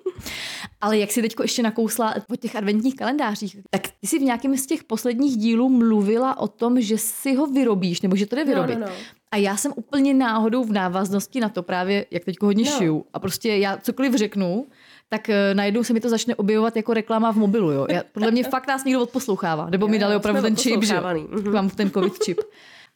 [0.81, 4.57] Ale jak si teďko ještě nakousla po těch adventních kalendářích, tak ty jsi v nějakém
[4.57, 8.45] z těch posledních dílů mluvila o tom, že si ho vyrobíš, nebo že to jde
[8.45, 8.79] vyrobit.
[8.79, 8.99] No, no, no.
[9.31, 12.79] A já jsem úplně náhodou v návaznosti na to právě, jak teďko hodně no.
[12.79, 13.05] šiju.
[13.12, 14.66] A prostě já cokoliv řeknu,
[15.12, 17.70] tak uh, najednou se mi to začne objevovat jako reklama v mobilu.
[17.70, 17.87] Jo.
[17.90, 19.70] Já, podle mě fakt nás někdo odposlouchává.
[19.70, 21.53] Nebo mi dali opravdu ten čip, že mhm.
[21.53, 22.40] Mám ten covid čip.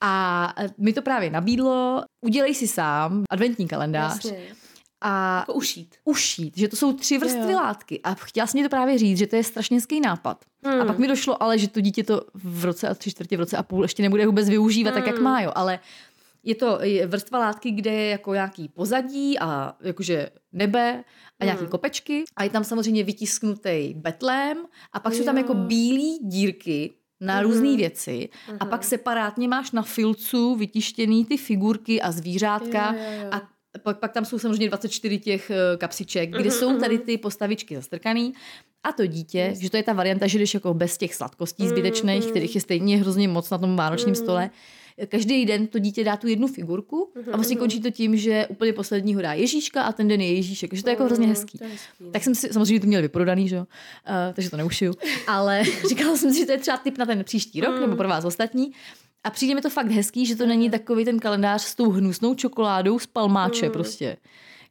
[0.00, 4.24] A eh, mi to právě nabídlo, udělej si sám adventní kalendář.
[4.24, 4.38] Jasně.
[5.00, 5.94] A jako ušít.
[6.04, 7.58] Ušít, že to jsou tři vrstvy jo.
[7.58, 8.00] látky.
[8.04, 10.44] A chtěla jsem mi to právě říct, že to je strašně hezký nápad.
[10.64, 10.80] Hmm.
[10.80, 13.40] A pak mi došlo ale, že to dítě to v roce a tři čtvrtě, v
[13.40, 15.00] roce a půl ještě nebude vůbec využívat hmm.
[15.00, 15.24] tak, jak hmm.
[15.24, 15.40] má.
[15.40, 15.52] Jo.
[15.54, 15.78] Ale
[16.46, 21.04] je to vrstva látky, kde je jako nějaký pozadí a jakože nebe
[21.40, 21.68] a nějaké mm.
[21.68, 24.58] kopečky a je tam samozřejmě vytisknutý betlém
[24.92, 25.18] a pak jo.
[25.18, 27.42] jsou tam jako bílé dírky na mm.
[27.42, 28.56] různé věci mm.
[28.60, 28.88] a pak mhm.
[28.88, 33.28] separátně máš na filcu vytištěný ty figurky a zvířátka jo, jo, jo.
[33.32, 36.58] a pak, pak tam jsou samozřejmě 24 těch uh, kapsiček, kde mm-hmm.
[36.58, 38.34] jsou tady ty postavičky zastrkaný
[38.84, 39.58] a to dítě, yes.
[39.58, 42.30] že to je ta varianta, že jdeš jako bez těch sladkostí zbytečných, mm-hmm.
[42.30, 44.22] kterých je stejně hrozně moc na tom vánočním mm-hmm.
[44.22, 44.50] stole,
[45.08, 47.60] každý den to dítě dá tu jednu figurku a vlastně mhm.
[47.60, 50.70] končí to tím, že úplně posledního dá Ježíška a ten den je Ježíšek.
[50.70, 51.58] Takže to je jako hrozně hezký.
[51.62, 53.58] hezký tak jsem si samozřejmě to měl vyprodaný, že?
[53.58, 53.64] Uh,
[54.34, 54.94] takže to neušiju.
[55.26, 58.08] Ale říkala jsem si, že to je třeba tip na ten příští rok nebo pro
[58.08, 58.72] vás ostatní.
[59.24, 62.34] A přijde mi to fakt hezký, že to není takový ten kalendář s tou hnusnou
[62.34, 64.16] čokoládou z palmáče prostě.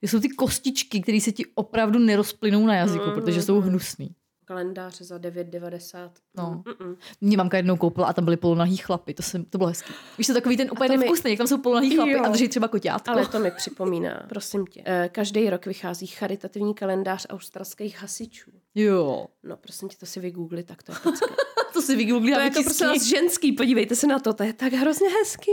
[0.01, 5.17] Jsou ty kostičky, které se ti opravdu nerozplynou na jazyku, protože jsou hnusný kalendář za
[5.17, 6.09] 9,90.
[6.37, 6.63] No.
[6.65, 6.97] Mm-mm.
[7.21, 9.93] Mě mamka jednou koupila a tam byly polonahý chlapy, to, jsem, to bylo hezký.
[10.17, 11.31] Víš, to takový ten úplně nevkusný, mi...
[11.31, 12.23] jak tam jsou polonahý chlapy jo.
[12.23, 13.11] a drží třeba koťátko.
[13.11, 14.81] Ale to mi připomíná, prosím tě.
[14.85, 18.51] Eh, každý rok vychází charitativní kalendář australských hasičů.
[18.75, 19.25] Jo.
[19.43, 21.35] No, prosím tě, to si vygoogli, tak to je pecka.
[21.75, 24.73] to si vygoogli To je jako prostě ženský, podívejte se na to, to je tak
[24.73, 25.51] hrozně hezký.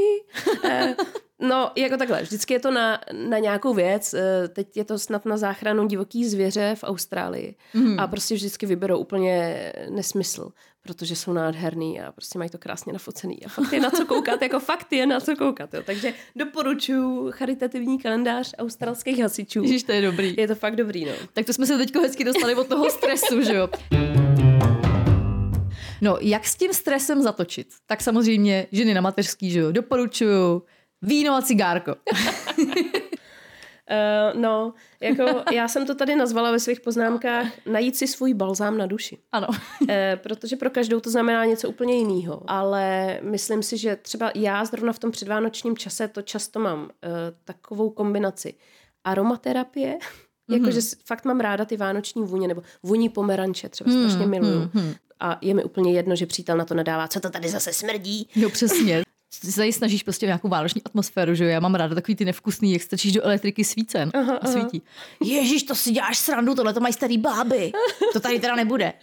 [0.64, 0.96] Eh,
[1.42, 4.14] No, jako takhle, vždycky je to na, na nějakou věc.
[4.14, 7.54] Eh, teď je to snad na záchranu divoký zvěře v Austrálii.
[7.74, 8.00] Mm.
[8.00, 10.50] A prostě vždycky vyberou úplně nesmysl,
[10.82, 13.44] protože jsou nádherný a prostě mají to krásně nafocený.
[13.44, 15.74] A fakt je na co koukat, jako fakt je na co koukat.
[15.74, 15.82] Jo.
[15.86, 19.62] Takže doporučuji charitativní kalendář australských hasičů.
[19.62, 20.34] Ježiš, to je dobrý.
[20.38, 21.12] Je to fakt dobrý, no.
[21.32, 23.68] Tak to jsme se teď hezky dostali od toho stresu, že jo?
[26.02, 27.68] No, jak s tím stresem zatočit?
[27.86, 30.62] Tak samozřejmě ženy na mateřský, že jo, doporučuju
[31.02, 31.94] Víno a cigárko.
[31.94, 32.04] Uh,
[34.40, 38.86] no, jako já jsem to tady nazvala ve svých poznámkách najít si svůj balzám na
[38.86, 39.18] duši.
[39.32, 39.48] Ano.
[39.48, 39.56] uh,
[40.16, 42.42] protože pro každou to znamená něco úplně jiného.
[42.46, 46.88] Ale myslím si, že třeba já zrovna v tom předvánočním čase to často mám uh,
[47.44, 48.54] takovou kombinaci
[49.04, 49.98] aromaterapie,
[50.52, 50.66] mm-hmm.
[50.66, 54.60] jakože fakt mám ráda ty vánoční vůně, nebo vůní pomeranče třeba mm, strašně miluju.
[54.60, 54.94] Mm-hmm.
[55.20, 58.28] A je mi úplně jedno, že přítel na to nadává, co to tady zase smrdí.
[58.36, 59.02] No přesně.
[59.30, 61.50] se tady snažíš prostě nějakou vánoční atmosféru, že jo?
[61.50, 64.82] Já mám ráda takový ty nevkusný, jak strčíš do elektriky svícen aha, a svítí.
[65.24, 67.72] Ježíš, to si děláš srandu, tohle to mají starý báby.
[68.12, 68.92] To tady teda nebude.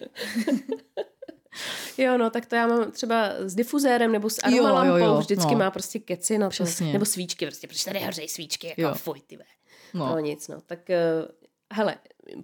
[1.97, 5.19] Jo, no, tak to já mám třeba s difuzérem nebo s aromalampou, jo, jo, jo,
[5.19, 5.59] vždycky no.
[5.59, 6.49] má prostě keci na to.
[6.49, 6.93] Přesně.
[6.93, 8.93] Nebo svíčky, prostě, protože tady hořejí svíčky, jako Jo.
[8.93, 9.43] fuj, ty ve.
[9.93, 10.09] No.
[10.09, 10.19] No.
[10.19, 11.31] nic, no, tak uh,
[11.73, 11.95] hele,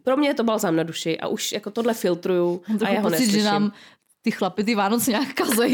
[0.03, 3.09] pro mě je to balzám na duši a už jako tohle filtruju a já ho
[3.09, 3.39] pocit, neslyším.
[3.39, 3.71] že nám
[4.21, 5.71] ty chlapy ty Vánoce nějak kazej.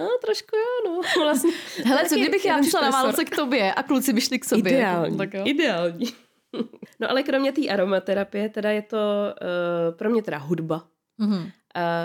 [0.00, 1.50] No, trošku jo, no, vlastně.
[1.84, 2.90] Hele, co kdybych já přišla na.
[2.90, 4.72] Vánoce k tobě a kluci by šli k sobě?
[4.72, 5.42] Ideální, Tak jo.
[5.44, 6.06] ideální.
[7.00, 10.84] No ale kromě té aromaterapie, teda je to uh, pro mě teda hudba.
[11.18, 11.34] Mhm.
[11.36, 11.48] Uh,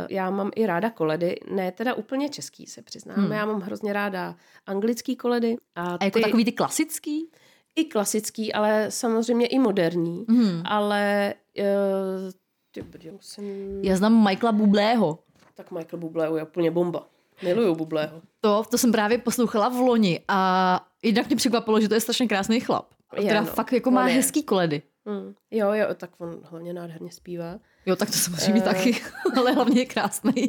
[0.10, 3.26] já mám i ráda koledy, ne teda úplně český se přiznám, Hmm.
[3.26, 3.34] hmm.
[3.34, 5.56] já mám hrozně ráda anglický koledy.
[5.76, 7.32] A, A jako ty, takový ty klasický?
[7.80, 10.26] I klasický, ale samozřejmě i moderní.
[10.28, 10.62] Mhm.
[10.66, 11.66] Ale uh,
[12.72, 13.46] ty brďo, musím...
[13.84, 15.20] Já znám Michaela Bublého.
[15.56, 17.08] Tak Michael Bublé je úplně bomba.
[17.44, 18.22] Miluju Bublého.
[18.42, 22.28] To, to jsem právě poslouchala v loni a jednak mě překvapilo, že to je strašně
[22.28, 22.86] krásný chlap.
[23.16, 23.48] Je, teda no.
[23.48, 24.16] fakt jako má je.
[24.16, 24.82] hezký koledy.
[25.06, 25.34] Mm.
[25.52, 27.60] Jo, jo, tak on hlavně nádherně zpívá.
[27.86, 28.64] Jo, tak to samozřejmě Eh.
[28.64, 29.02] taky,
[29.38, 30.34] ale hlavně je krásný.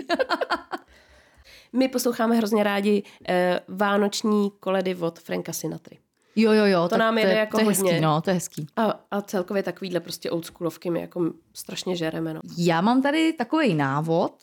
[1.73, 5.99] My posloucháme hrozně rádi uh, vánoční koledy od Franka Sinatry.
[6.37, 6.89] Jo, jo, jo.
[6.89, 7.91] To nám to jede je, jako to je hodně.
[7.91, 8.67] hezký, no, to je hezký.
[8.77, 12.41] A, a celkově takovýhle prostě oldschoolovky my jako strašně žereme, no.
[12.59, 14.35] Já mám tady takový návod,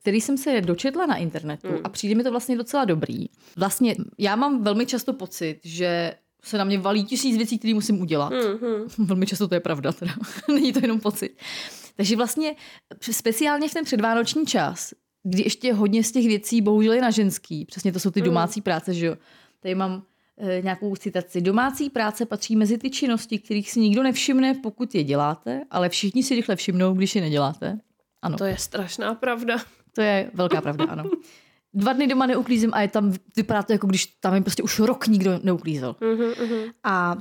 [0.00, 1.78] který jsem se dočetla na internetu Mm.
[1.84, 3.26] a přijde mi to vlastně docela dobrý.
[3.56, 6.14] Vlastně já mám velmi často pocit, že
[6.44, 8.32] se na mě valí tisíc věcí, které musím udělat.
[8.32, 8.84] Mm-hmm.
[9.06, 10.12] Velmi často to je pravda, teda.
[10.48, 11.36] Není to jenom pocit.
[11.96, 12.56] Takže vlastně
[13.10, 17.64] speciálně v ten předvánoční čas, kdy ještě hodně z těch věcí bohužel je na ženský,
[17.64, 18.24] přesně to jsou ty Mm.
[18.26, 19.16] domácí práce, že jo.
[19.60, 20.02] Tady mám
[20.62, 21.40] nějakou citaci.
[21.40, 26.22] Domácí práce patří mezi ty činnosti, kterých si nikdo nevšimne, pokud je děláte, ale všichni
[26.22, 27.78] si rychle všimnou, když je neděláte.
[28.22, 29.56] Ano, To je strašná pravda.
[29.94, 31.04] to je velká pravda, ano.
[31.74, 34.78] Dva dny doma neuklízím a je tam, vypadá to jako když tam je prostě už
[34.78, 35.92] rok nikdo neuklízel.
[36.00, 36.72] Mm-hmm, mm-hmm.
[36.84, 37.16] A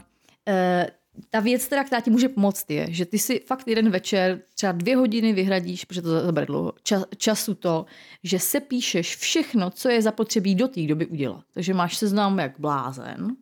[0.47, 0.87] e,
[1.29, 4.71] ta věc, teda, která ti může pomoct, je, že ty si fakt jeden večer třeba
[4.71, 7.85] dvě hodiny vyhradíš, protože to zabere dlouho, ča, času to,
[8.23, 11.43] že se píšeš všechno, co je zapotřebí do té doby udělat.
[11.53, 13.35] Takže máš seznam jak blázen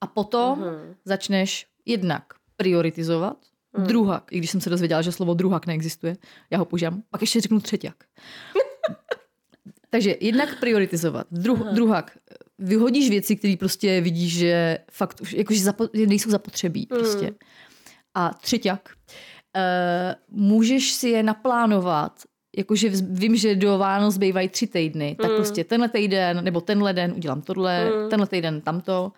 [0.00, 0.94] a potom Mhm.
[1.04, 2.24] začneš jednak
[2.56, 3.36] prioritizovat,
[3.78, 6.16] druhak, i když jsem se dozvěděla, že slovo druhak neexistuje,
[6.50, 7.96] já ho používám, pak ještě řeknu třeťak.
[9.90, 12.18] Takže jednak prioritizovat, druh, druhak,
[12.58, 17.34] vyhodíš věci, které prostě vidíš, že fakt už jakože zapo, nejsou zapotřebí prostě.
[18.14, 18.88] A třeťak,
[19.56, 22.12] uh, můžeš si je naplánovat,
[22.56, 27.12] jakože vím, že do Vánoc zbývají tři týdny, tak prostě tenhle týden nebo tenhle den
[27.16, 29.12] udělám tohle, tenhle týden tamto.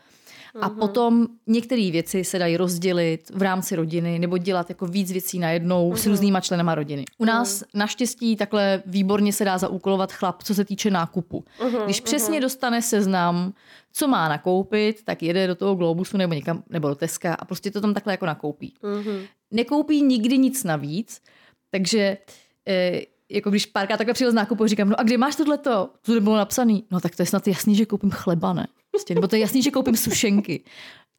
[0.61, 5.39] A potom některé věci se dají rozdělit v rámci rodiny nebo dělat jako víc věcí
[5.39, 7.05] najednou s různýma členama rodiny.
[7.19, 11.45] U nás naštěstí takhle výborně se dá zaúkolovat chlap, co se týče nákupu.
[11.85, 13.53] Když přesně dostane seznam,
[13.93, 17.71] co má nakoupit, tak jede do toho Globusu nebo někam, nebo do Teska a prostě
[17.71, 18.75] to tam takhle jako nakoupí.
[19.51, 21.21] Nekoupí nikdy nic navíc,
[21.71, 22.19] takže
[22.69, 25.91] eh, jako když párkrát takhle přijel z nákupu, říkám, no a kde máš tohleto?
[26.03, 26.85] To nebylo napsaný.
[26.91, 28.67] No tak to je snad jasný, že koupím chleba, ne?
[28.99, 30.65] Prostě, nebo to je jasný, že koupím sušenky.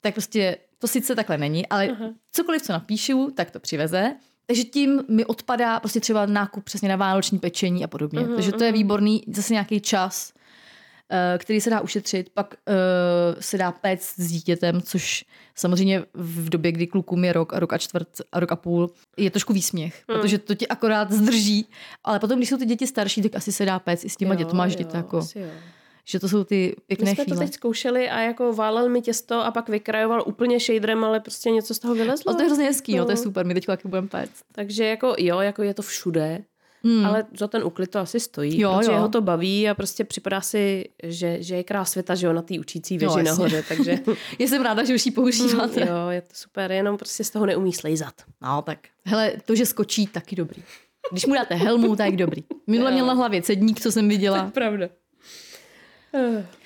[0.01, 1.97] Tak prostě to sice takhle není, ale
[2.31, 4.15] cokoliv, co napíšu, tak to přiveze.
[4.45, 8.27] Takže tím mi odpadá prostě třeba nákup přesně na vánoční pečení a podobně.
[8.35, 10.33] Takže to je výborný, zase nějaký čas,
[11.11, 12.29] eh, který se dá ušetřit.
[12.33, 17.53] Pak eh, se dá péct s dítětem, což samozřejmě v době, kdy klukům je rok
[17.53, 21.11] a rok a čtvrt a rok a půl, je trošku výsměch, protože to ti akorát
[21.11, 21.69] zdrží.
[22.03, 24.35] Ale potom, když jsou ty děti starší, tak asi se dá péct i s těma
[24.35, 25.49] dětma, že, to jako, asi jo.
[26.09, 27.45] Že to jsou ty My pěkné jsme to chvíle.
[27.45, 31.73] teď zkoušeli a jako válel mi těsto a pak vykrajoval úplně shaderem, ale prostě něco
[31.73, 32.29] z toho vylezlo.
[32.29, 33.05] Ale to je hrozně hezký, no.
[33.05, 33.23] to je No.
[33.23, 34.43] super, my teď taky budeme péct.
[34.51, 36.41] Takže jako jo, jako je to všude,
[36.83, 37.05] Hmm.
[37.05, 38.97] ale za ten úklid to asi stojí, Jo, protože jo.
[38.99, 42.41] ho to baví a prostě připadá si, že, že je krás světa, že jo, na
[42.41, 43.29] té učící věži No, jasně.
[43.31, 43.99] nahoře, takže
[44.39, 45.81] Já jsem ráda, že už ji používáte.
[45.81, 48.13] jo, je to super, jenom prostě z toho neumí slejzat.
[48.41, 48.79] No tak.
[49.05, 50.63] Hele, to, že skočí, taky dobrý.
[51.11, 52.43] Když mu dáte helmu, tak dobrý.
[52.67, 52.93] Minule Jo.
[52.93, 54.51] měl na hlavě cedník, co jsem viděla.
[54.53, 54.89] Pravda.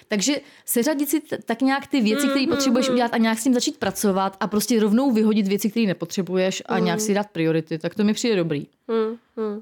[0.08, 3.53] Takže seřadit si t- tak nějak ty věci, které potřebuješ udělat a nějak s tím
[3.53, 7.95] začít pracovat a prostě rovnou vyhodit věci, které nepotřebuješ a nějak si dát priority, tak
[7.95, 8.67] to mi přijde dobrý.
[8.89, 9.62] Hmm, hmm.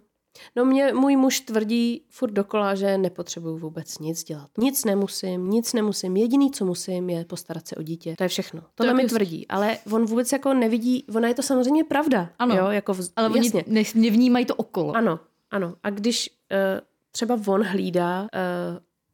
[0.56, 4.50] No mě můj muž tvrdí furt dokola, že nepotřebuju vůbec nic dělat.
[4.58, 6.18] Nic nemusím, nic nemusím.
[6.18, 8.16] Jediný, co musím, je postarat se o dítě.
[8.18, 8.62] To je všechno.
[8.76, 12.30] To mi tvrdí, ale on vůbec jako nevidí, ona je to samozřejmě pravda.
[12.40, 12.56] Ano.
[12.56, 13.64] Jo, jako v, Ale oni jasně.
[13.68, 14.96] ne, nevnímají to okolo.
[14.96, 15.20] Ano,
[15.52, 15.76] ano.
[15.84, 18.28] A když uh, třeba on hlídá uh,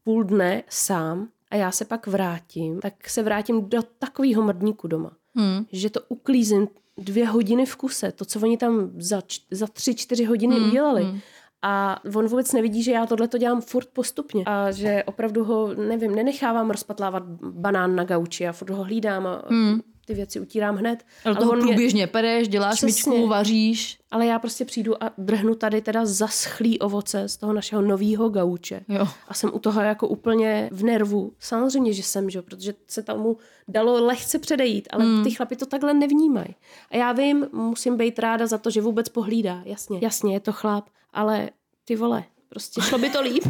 [0.08, 5.12] půl dne sám a já se pak vrátím, tak se vrátím do takového mrdníku doma,
[5.36, 5.66] Hmm.
[5.72, 6.68] že to uklízím
[6.98, 10.68] dvě hodiny v kuse, to, co oni tam za, č- za tři, čtyři hodiny Hmm,
[10.70, 11.04] udělali.
[11.04, 11.20] hmm.
[11.62, 14.44] A on vůbec nevidí, že já tohle to dělám furt postupně.
[14.46, 19.44] A že opravdu ho, nevím, nenechávám rozpatlávat banán na gauči a furt ho hlídám a
[19.50, 19.82] hmm.
[20.08, 21.06] Ty věci utírám hned.
[21.26, 23.12] Ale toho on mě- průběžně pereš, děláš Přesně.
[23.12, 24.00] myčku, vaříš.
[24.12, 28.82] ale já prostě přijdu a drhnu tady teda zaschlý ovoce z toho našeho novýho gauče.
[28.88, 29.08] Jo.
[29.28, 31.34] A jsem u toho jako úplně v nervu.
[31.40, 32.40] Samozřejmě, že jsem, že?
[32.40, 35.24] jo, protože se tomu dalo lehce předejít, ale hmm.
[35.24, 36.56] ty chlapi to takhle nevnímají.
[36.92, 39.62] A já vím, musím být ráda za to, že vůbec pohlídá.
[39.66, 41.50] Jasně, jasně, je to chlap, ale
[41.86, 43.44] ty vole, prostě šlo by to líp.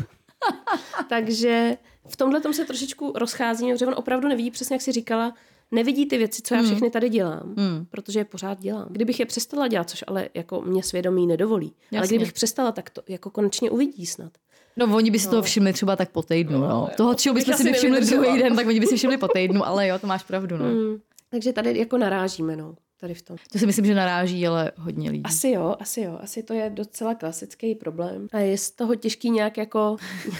[1.10, 5.34] Takže v tomhle tom se trošičku rozcházíme, protože on opravdu nevidí, přesně jak si říkala,
[5.71, 7.86] nevidí ty věci, co já všechny tady dělám, Hmm.
[7.89, 8.88] protože je pořád dělám.
[8.91, 12.17] Kdybych je přestala dělat, což ale jako mě svědomí nedovolí, ale Jasně.
[12.17, 14.32] kdybych přestala, tak to jako konečně uvidí snad.
[14.77, 16.89] No, oni by si toho všimli třeba tak po týdnu, no.
[16.97, 18.21] Toho, čeho bychom bych si nevšimli nevydržela.
[18.23, 20.65] druhý den, tak oni by si všimli po týdnu, ale jo, to máš pravdu, no.
[20.65, 20.97] Mm.
[21.30, 23.38] Takže tady jako narážíme, no, tady v tom.
[23.51, 25.23] To si myslím, že naráží, ale hodně lidí.
[25.25, 28.27] Asi jo, asi jo, asi to je docela klasický problém.
[28.34, 29.97] A je z toho těžký nějak jako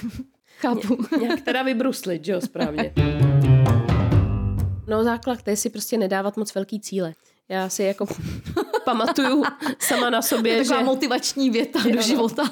[0.60, 0.98] Chápu.
[1.22, 2.94] nějak teda vybruslit, že jo, správně.
[4.88, 7.13] No základ to je si prostě nedávat moc velký cíle.
[7.50, 8.06] Já si jako
[8.86, 9.43] pamatuju
[9.80, 10.69] sama na Je sobě, že...
[10.69, 12.43] taková motivační věta Jo, do života.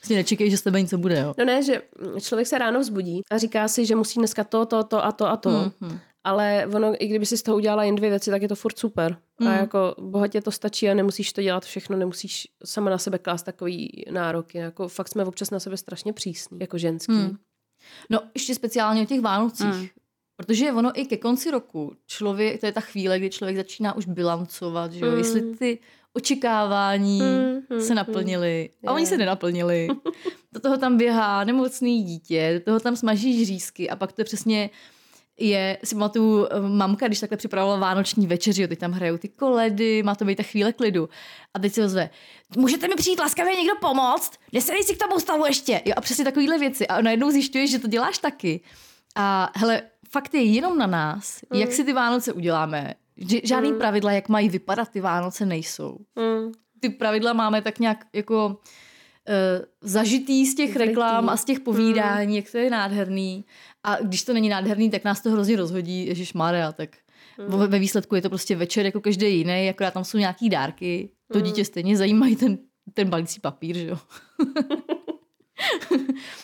[0.00, 1.34] Vlastně nečekej, že z tebe něco bude, jo.
[1.38, 1.82] No ne, že
[2.20, 5.26] člověk se ráno vzbudí a říká si, že musí dneska to, to, to a to
[5.26, 5.50] a to.
[5.80, 5.98] Mhm.
[6.24, 8.78] Ale ono, i kdyby si z toho udělala jen dvě věci, tak je to furt
[8.78, 9.16] super.
[9.40, 9.52] A Mhm.
[9.58, 14.04] jako bohatě to stačí a nemusíš to dělat všechno, nemusíš sama na sebe klást takový
[14.10, 14.58] nároky.
[14.58, 17.12] Jako fakt jsme občas na sebe strašně přísní, jako ženský.
[17.12, 17.36] Hmm.
[18.10, 19.66] No, ještě speciálně o těch Vánocích.
[19.66, 19.86] Mm.
[20.38, 24.06] Protože ono i ke konci roku člověk, to je ta chvíle, kdy člověk začíná už
[24.06, 25.18] bilancovat, že jo, Mm.
[25.18, 25.78] jestli ty
[26.12, 29.88] očekávání Mm, mm, se naplnily a oni se nenaplnili.
[30.52, 34.24] do toho tam běhá nemocný dítě, do toho tam smaží řízky a pak to je
[34.24, 34.70] přesně
[35.40, 40.02] je, si pamatuju, mamka, když takhle připravovala vánoční večeři, jo, teď tam hrajou ty koledy,
[40.02, 41.08] má to být ta chvíle klidu.
[41.54, 42.10] A teď se ozve,
[42.56, 44.32] můžete mi přijít laskavě někdo pomoct?
[44.52, 45.82] Nesedej si k tomu stavu ještě.
[45.84, 46.86] Jo, a přesně takovéhle věci.
[46.86, 48.60] A najednou zjišťuješ, že to děláš taky.
[49.16, 51.60] A hele, fakt je jenom na nás, mm.
[51.60, 52.94] jak si ty Vánoce uděláme.
[53.42, 53.78] Žádný mm.
[53.78, 55.98] pravidla, jak mají vypadat ty Vánoce, nejsou.
[56.16, 56.52] Mm.
[56.80, 58.54] Ty pravidla máme tak nějak jako uh,
[59.80, 60.86] zažitý z těch Zvyklý.
[60.86, 63.44] reklam a z těch povídání, jak to je nádherný.
[63.84, 66.06] A když to není nádherný, tak nás to hrozně rozhodí.
[66.06, 66.96] Ježíš Maria, tak
[67.38, 71.10] ve, ve výsledku je to prostě večer jako každý jiný, akorát tam jsou nějaký dárky.
[71.32, 72.58] To dítě stejně zajímají ten,
[72.94, 73.98] ten balící papír, že jo.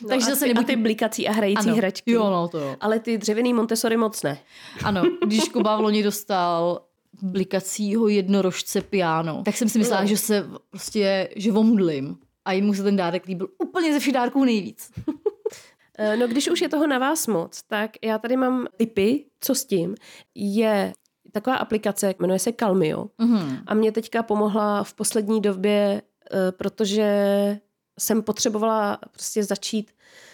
[0.02, 1.76] No Takže zase nebuď- ty blikací a hrající ano.
[1.76, 2.12] hračky.
[2.12, 2.76] Jo, no to jo.
[2.80, 4.38] Ale ty dřevěný Montessori moc ne.
[4.84, 6.80] Ano, když Kuba v loni dostal
[7.22, 10.08] blikacího jednorožce piano, tak jsem si myslela, No.
[10.08, 12.16] že se prostě, že omdlím.
[12.44, 14.90] A jemu se ten dárek líbil úplně ze všech dárků nejvíc.
[15.98, 19.54] Eh, No když už je toho na vás moc, tak já tady mám tipy, co
[19.54, 19.94] s tím.
[20.34, 20.92] Je
[21.32, 23.06] taková aplikace, jmenuje se Calmio.
[23.18, 23.58] Mhm.
[23.66, 27.06] A mě teďka pomohla v poslední době, eh, protože
[27.98, 29.90] jsem potřebovala prostě začít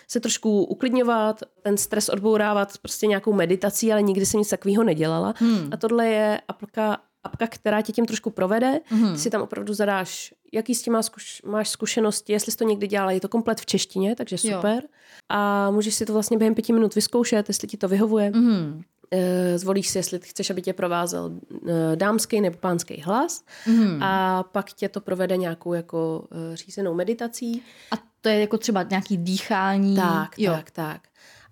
[0.08, 5.34] se trošku uklidňovat, ten stres odbourávat prostě nějakou meditací, ale nikdy jsem nic takového nedělala.
[5.36, 5.68] Hmm.
[5.72, 8.80] A tohle je apka, apka, která tě tím trošku provede.
[8.90, 9.12] Mhm.
[9.12, 12.64] Ty si tam opravdu zadáš, jaký s tím máš, zkuš, máš zkušenosti, jestli jsi to
[12.64, 13.12] někdy dělala.
[13.12, 14.56] Je to komplet v češtině, takže Jo.
[14.56, 14.82] super.
[15.28, 18.30] A můžeš si to vlastně během pěti minut vyzkoušet, jestli ti to vyhovuje.
[18.30, 18.82] Mhm.
[19.12, 21.30] Eh, Zvolíš si, jestli chceš, aby tě provázel
[21.68, 24.02] eh, dámský nebo pánský hlas Mhm.
[24.02, 27.62] a pak tě to provede nějakou jako eh, řízenou meditací.
[27.90, 29.96] A to je jako třeba nějaký dýchání.
[29.96, 30.52] Tak, jo.
[30.52, 31.00] tak, tak.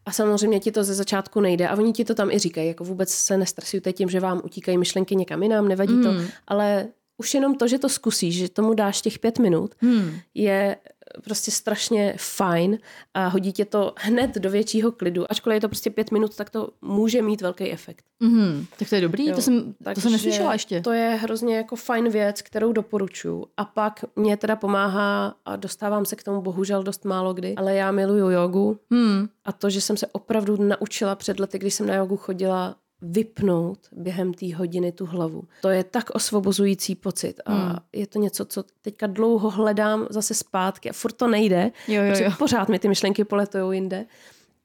[0.07, 2.85] A samozřejmě ti to ze začátku nejde a oni ti to tam i říkají, jako
[2.85, 6.03] vůbec se nestresujte tím, že vám utíkají myšlenky někam jinam, nevadí Mm.
[6.03, 6.11] to,
[6.49, 6.87] ale
[7.19, 10.11] už jenom to, že to zkusíš, že tomu dáš těch pět minut, Hmm.
[10.35, 10.77] je
[11.25, 12.79] prostě strašně fajn
[13.15, 15.33] a hodí tě to hned do většího klidu.
[15.33, 18.05] Ačkoliv je to prostě pět minut, tak to může mít velký efekt.
[18.21, 18.67] Mhm.
[18.79, 19.35] Tak to je dobrý, Jo.
[19.35, 20.81] to jsem, to Takže jsem neslyšela ještě.
[20.81, 23.47] To je hrozně jako fajn věc, kterou doporučuji.
[23.57, 27.75] A pak mě teda pomáhá, a dostávám se k tomu bohužel dost málo kdy, ale
[27.75, 29.29] já miluju jogu Hmm.
[29.45, 33.79] a to, že jsem se opravdu naučila před lety, když jsem na jogu chodila, vypnout
[33.93, 35.43] během té hodiny tu hlavu.
[35.63, 37.77] To je tak osvobozující pocit a Hmm.
[37.93, 42.11] je to něco, co teďka dlouho hledám zase zpátky a furt to nejde, Jo, jo,
[42.13, 42.31] protože jo.
[42.39, 44.07] pořád mi ty myšlenky poletujou jinde,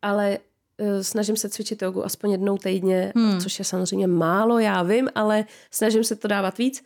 [0.01, 0.37] ale
[0.77, 3.39] eh, snažím se cvičit jogu aspoň jednou týdně, Hmm.
[3.41, 6.83] což je samozřejmě málo, já vím, ale snažím se to dávat víc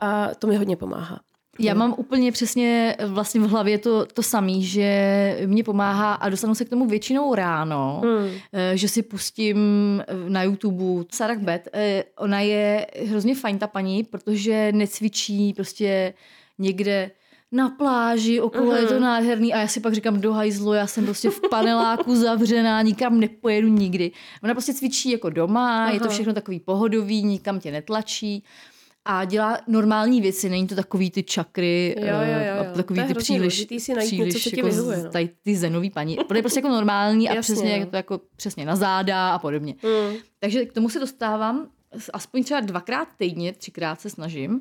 [0.00, 1.20] a to mi hodně pomáhá.
[1.58, 6.54] Já mám úplně přesně vlastně v hlavě to, to samé, že mě pomáhá a dostanu
[6.54, 8.02] se k tomu většinou ráno,
[8.52, 9.58] eh, že si pustím
[10.08, 11.68] eh, na YouTube Sarah Bet.
[11.72, 16.14] eh, Ona je hrozně fajn ta paní, protože necvičí prostě
[16.58, 17.10] někde
[17.52, 18.76] na pláži, okolo Mhm.
[18.80, 22.16] je to nádherný a já si pak říkám do hajzlu, já jsem prostě v paneláku
[22.20, 24.10] zavřená, nikam nepojedu nikdy.
[24.44, 28.44] Ona prostě cvičí jako doma, je to všechno takový pohodový, nikam tě netlačí
[29.04, 32.74] a dělá normální věci, není to takový ty čakry Jo, jo, eh, jo, a jo.
[32.74, 35.10] takový To ty příliš, si najít něco, co jako vyhovuje, z- no.
[35.10, 36.16] tady ty zenový paní.
[36.28, 39.38] To je prostě jako normální a Jasně, přesně je to jako přesně na záda a
[39.38, 39.74] podobně.
[39.82, 40.16] Mm.
[40.38, 41.68] Takže k tomu se dostávám
[42.12, 44.60] aspoň třeba dvakrát týdně, třikrát se snažím.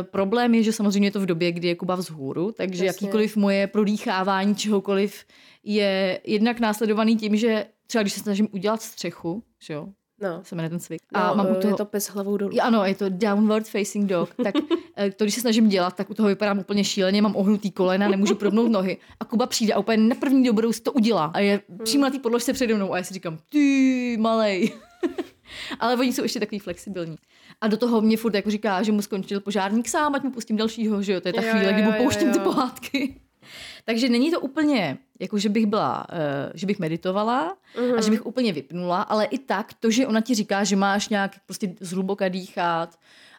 [0.00, 3.06] E, problém je, že samozřejmě je to v době, kdy je Kuba vzhůru, takže Jasně.
[3.06, 5.24] jakýkoliv moje prodýchávání čehokoliv
[5.64, 9.88] je jednak následovaný tím, že třeba když se snažím udělat střechu, že jo,
[10.20, 10.40] No.
[10.44, 11.02] se jmenuje ten cvik.
[11.14, 12.52] No, A mám u toho, je to pes hlavou dolů.
[12.54, 14.34] Jo, ano, je to downward facing dog.
[14.44, 14.54] Tak
[14.96, 18.08] eh, to, když se snažím dělat, tak u toho vypadám úplně šíleně, mám ohnutý kolena,
[18.08, 18.96] nemůžu probnout nohy.
[19.20, 21.24] A Kuba přijde a úplně na první dobrou si to udělá.
[21.34, 24.72] A je přímo na té podložce přede mnou a já si říkám, ty malej.
[25.80, 27.16] Ale oni jsou ještě takový flexibilní.
[27.60, 30.56] A do toho mě furt jako říká, že mu skončil požárník sám, ať mu pustím
[30.56, 32.34] dalšího, že jo, to je ta Jo, chvíle, jo, kdy mu jo, pouštím jo.
[32.34, 33.20] ty pohádky.
[33.86, 37.56] Takže není to úplně, jako že bych byla, eh, že bych meditovala
[37.96, 41.08] a že bych úplně vypnula, ale i tak to, že ona ti říká, že máš
[41.08, 42.98] nějak prostě zhluboka dýchat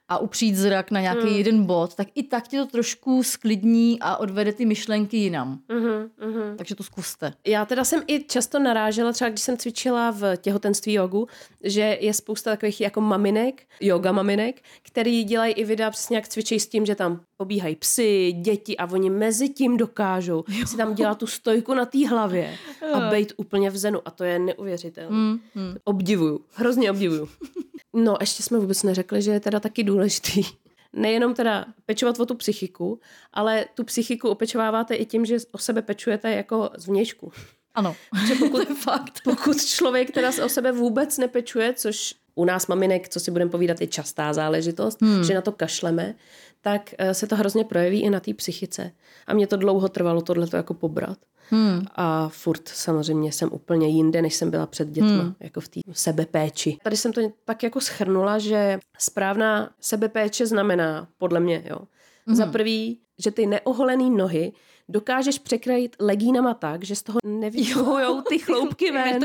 [0.10, 4.18] a upřít zrak na nějaký jeden bod, tak i tak tě to trošku sklidní a
[4.18, 5.60] odvede ty myšlenky jinam.
[5.70, 6.58] Mhm, mhm.
[6.58, 7.34] Takže to zkuste.
[7.48, 11.28] Já teda jsem i často narážela, třeba když jsem cvičila v těhotenství jogu,
[11.64, 16.60] že je spousta takových jako maminek, yoga maminek, který dělají i videa přesně jak cvičí
[16.60, 21.18] s tím, že tam pobíhají psy, děti a oni mezi tím dokážou si tam dělat
[21.18, 22.54] tu stojku na té hlavě
[22.94, 25.18] a být úplně v zenu a to je neuvěřitelné.
[25.18, 25.76] Mm, mm.
[25.84, 27.30] Obdivuju, hrozně obdivuju.
[27.94, 30.44] No, ještě jsme vůbec neřekli, že je teda taky důležitý
[30.94, 33.00] nejenom teda pečovat o tu psychiku,
[33.34, 37.32] ale tu psychiku opečováváte i tím, že o sebe pečujete jako zvnějšku.
[37.76, 37.96] Ano,
[38.28, 39.20] Že pokud, to je fakt.
[39.24, 43.52] pokud člověk teda se o sebe vůbec nepečuje, což u nás maminek, co si budeme
[43.52, 45.24] povídat, je častá záležitost, hmm.
[45.24, 46.16] že na to kašleme,
[46.62, 48.92] tak eh, se to hrozně projeví i na té psychice.
[49.28, 51.18] A mě to dlouho trvalo tohle jako pobrat.
[51.50, 51.86] Hmm.
[51.96, 55.36] A furt samozřejmě jsem úplně jinde, než jsem byla před dětma, hmm.
[55.40, 56.78] jako v té sebepéči.
[56.84, 61.80] Tady jsem to tak jako schrnula, že správná sebepéče znamená, podle mě, jo,
[62.28, 62.36] hmm.
[62.36, 64.52] za prvý, že ty neoholený nohy
[64.90, 69.20] dokážeš překrajit legínama tak, že z toho nevyčuhujou ty chloupky ven.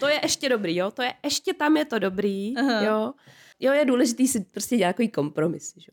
[0.00, 0.90] To je ještě dobrý, jo?
[0.90, 2.80] To je ještě tam je to dobrý, Aha.
[2.80, 3.12] jo?
[3.60, 5.74] Jo, je důležitý si prostě dělat takový kompromis.
[5.76, 5.92] Že?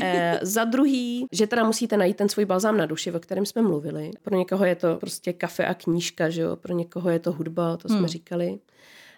[0.02, 3.62] e, za druhý, že teda musíte najít ten svůj balzám na duši, o kterém jsme
[3.62, 4.10] mluvili.
[4.22, 6.56] Pro někoho je to prostě kafe a knížka, že jo?
[6.56, 8.06] pro někoho je to hudba, to jsme Hmm.
[8.06, 8.58] říkali.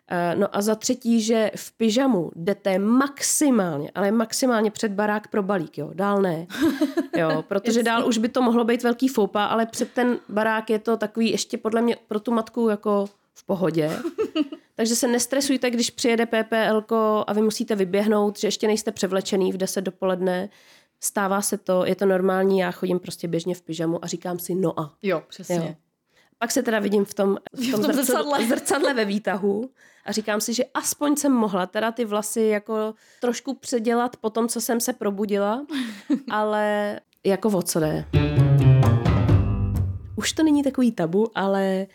[0.09, 5.43] E, no a za třetí, že v pyžamu jdete maximálně, ale maximálně před barák pro
[5.43, 6.47] balík, jo, dál ne.
[7.17, 10.79] Jo, protože dál už by to mohlo být velký foupa, ale před ten barák je
[10.79, 13.05] to takový ještě podle mě pro tu matku jako
[13.35, 13.91] v pohodě.
[14.75, 16.85] Takže se nestresujte, když přijede PPL
[17.27, 20.49] a vy musíte vyběhnout, že ještě nejste převlečený v 10 dopoledne.
[21.01, 24.55] Stává se to, je to normální, já chodím prostě běžně v pyžamu a říkám si
[24.55, 24.95] no a.
[25.03, 25.57] Jo, přesně.
[25.57, 25.75] Jo.
[26.39, 28.47] Pak se teda vidím v tom, v tom, v tom zrcadle.
[28.47, 28.95] zrcadle.
[28.95, 29.71] ve výtahu
[30.05, 34.49] a říkám si, že aspoň jsem mohla teda ty vlasy jako trošku předělat po tom,
[34.49, 35.67] co jsem se probudila,
[36.31, 38.05] ale jako o co jde.
[40.17, 41.87] Už to není takový tabu, ale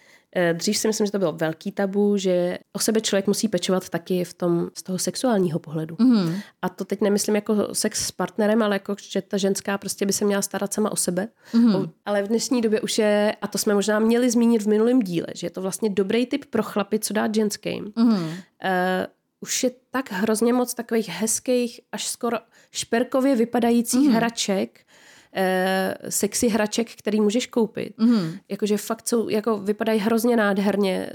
[0.53, 4.23] dřív si myslím, že to bylo velký tabu, že o sebe člověk musí pečovat taky
[4.23, 5.95] v tom, z toho sexuálního pohledu.
[5.99, 6.35] Mhm.
[6.61, 10.13] A to teď nemyslím jako sex s partnerem, ale jako, že ta ženská prostě by
[10.13, 11.27] se měla starat sama o sebe.
[11.75, 14.99] O- Ale v dnešní době už je, a to jsme možná měli zmínit v minulém
[15.01, 17.91] díle, že je to vlastně dobrý typ pro chlapy, co dát ženským.
[17.95, 18.13] Mhm.
[18.13, 18.29] Uh,
[19.41, 22.37] už je tak hrozně moc takových hezkých, až skoro
[22.71, 24.15] šperkově vypadajících Mhm.
[24.15, 24.79] hraček,
[25.35, 27.93] uh, sexy hraček, který můžeš koupit.
[27.97, 28.37] Mhm.
[28.49, 31.09] Jakože fakt jsou, jako vypadají hrozně nádherně,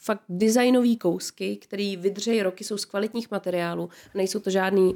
[0.00, 3.88] fakt designový kousky, který vydřejí roky, jsou z kvalitních materiálů.
[4.14, 4.94] Nejsou to žádný,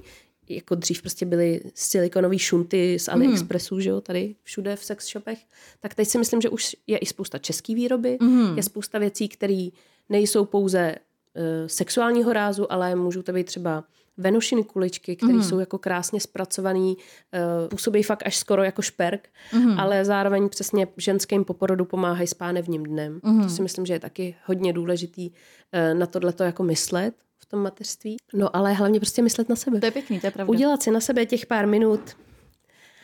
[0.49, 5.39] jako dřív prostě byly silikonové šunty z AliExpressu, že jo, tady všude v sex shopech.
[5.81, 8.57] Tak teď si myslím, že už je i spousta český výroby, Mhm.
[8.57, 9.68] je spousta věcí, které
[10.09, 13.85] nejsou pouze uh, sexuálního rázu, ale můžou to být třeba
[14.17, 15.43] venušiny kuličky, které Mhm.
[15.43, 19.81] jsou jako krásně zpracovaný, uh, působí fakt až skoro jako šperk, Mhm.
[19.81, 23.21] ale zároveň přesně ženským po porodu pomáhají s pánevním dnem.
[23.23, 23.43] Mhm.
[23.43, 27.61] To si myslím, že je taky hodně důležitý uh, na tohleto jako myslet v tom
[27.61, 28.17] mateřství.
[28.35, 29.81] No ale hlavně prostě myslet na sebe.
[29.81, 30.51] To je pěkný, to je pravda.
[30.51, 32.01] Udělat si na sebe těch pár minut,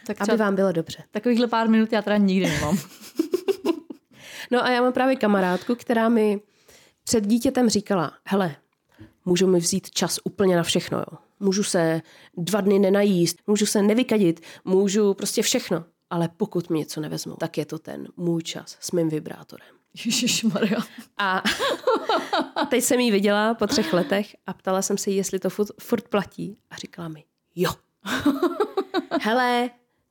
[0.06, 1.02] tak aby třeba vám bylo dobře.
[1.10, 2.78] takovýchhle pár minut já teda nikdy nemám.
[4.50, 6.40] No a já mám právě kamarádku, která mi
[7.04, 8.56] před dítětem říkala, hele,
[9.24, 11.18] můžu mi vzít čas úplně na všechno, jo.
[11.40, 12.02] Můžu se
[12.36, 15.84] dva dny nenajíst, můžu se nevykadit, můžu prostě všechno.
[16.10, 19.68] Ale pokud mi něco nevezmou, tak je to ten můj čas s mým vibrátorem.
[20.04, 20.78] Ježišmarja.
[21.18, 21.42] A
[22.70, 25.68] teď jsem ji viděla po třech letech a ptala jsem se jí, jestli to furt,
[25.80, 26.56] furt platí.
[26.70, 27.24] A říkala mi,
[27.54, 27.70] jo.
[29.20, 29.70] Hele,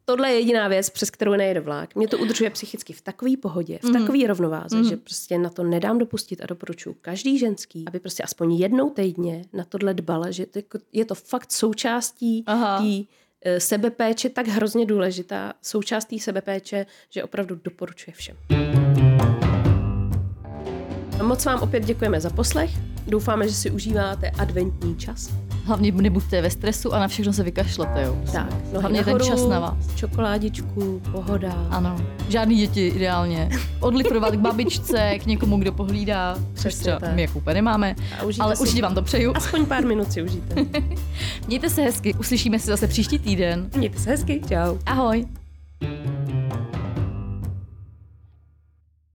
[0.09, 1.95] tohle je jediná věc, přes kterou nejede vlák.
[1.95, 4.83] Mě to udržuje psychicky v takové pohodě, v takové rovnováze, mm.
[4.83, 9.45] že prostě na to nedám dopustit a doporučuji každý ženský, aby prostě aspoň jednou týdně
[9.53, 13.03] na tohle dbala, že jako- je to fakt součástí té
[13.41, 18.37] eh, sebepéče tak hrozně důležitá, součástí sebepéče, že opravdu doporučuje všem.
[21.23, 22.71] Moc vám opět děkujeme za poslech.
[23.07, 25.29] Doufáme, že si užíváte adventní čas.
[25.69, 28.17] Hlavně nebuďte ve stresu a na všechno se vykašlete, jo.
[28.33, 29.95] Tak, nohy Hlavně ten nahoru, čas na vás.
[29.95, 31.67] Čokoládičku, pohoda.
[31.69, 31.97] Ano,
[32.29, 33.49] žádný děti ideálně.
[33.79, 37.15] Odlifrovat k babičce, k někomu, kdo pohlídá, Přesně tak.
[37.15, 37.95] my jako úplně nemáme,
[38.39, 39.33] ale si určitě vám to přeju.
[39.35, 40.55] Aspoň pár minut si užijte.
[41.47, 43.69] Mějte se hezky, uslyšíme se zase příští týden.
[43.75, 44.77] Mějte se hezky, čau.
[44.85, 45.25] Ahoj.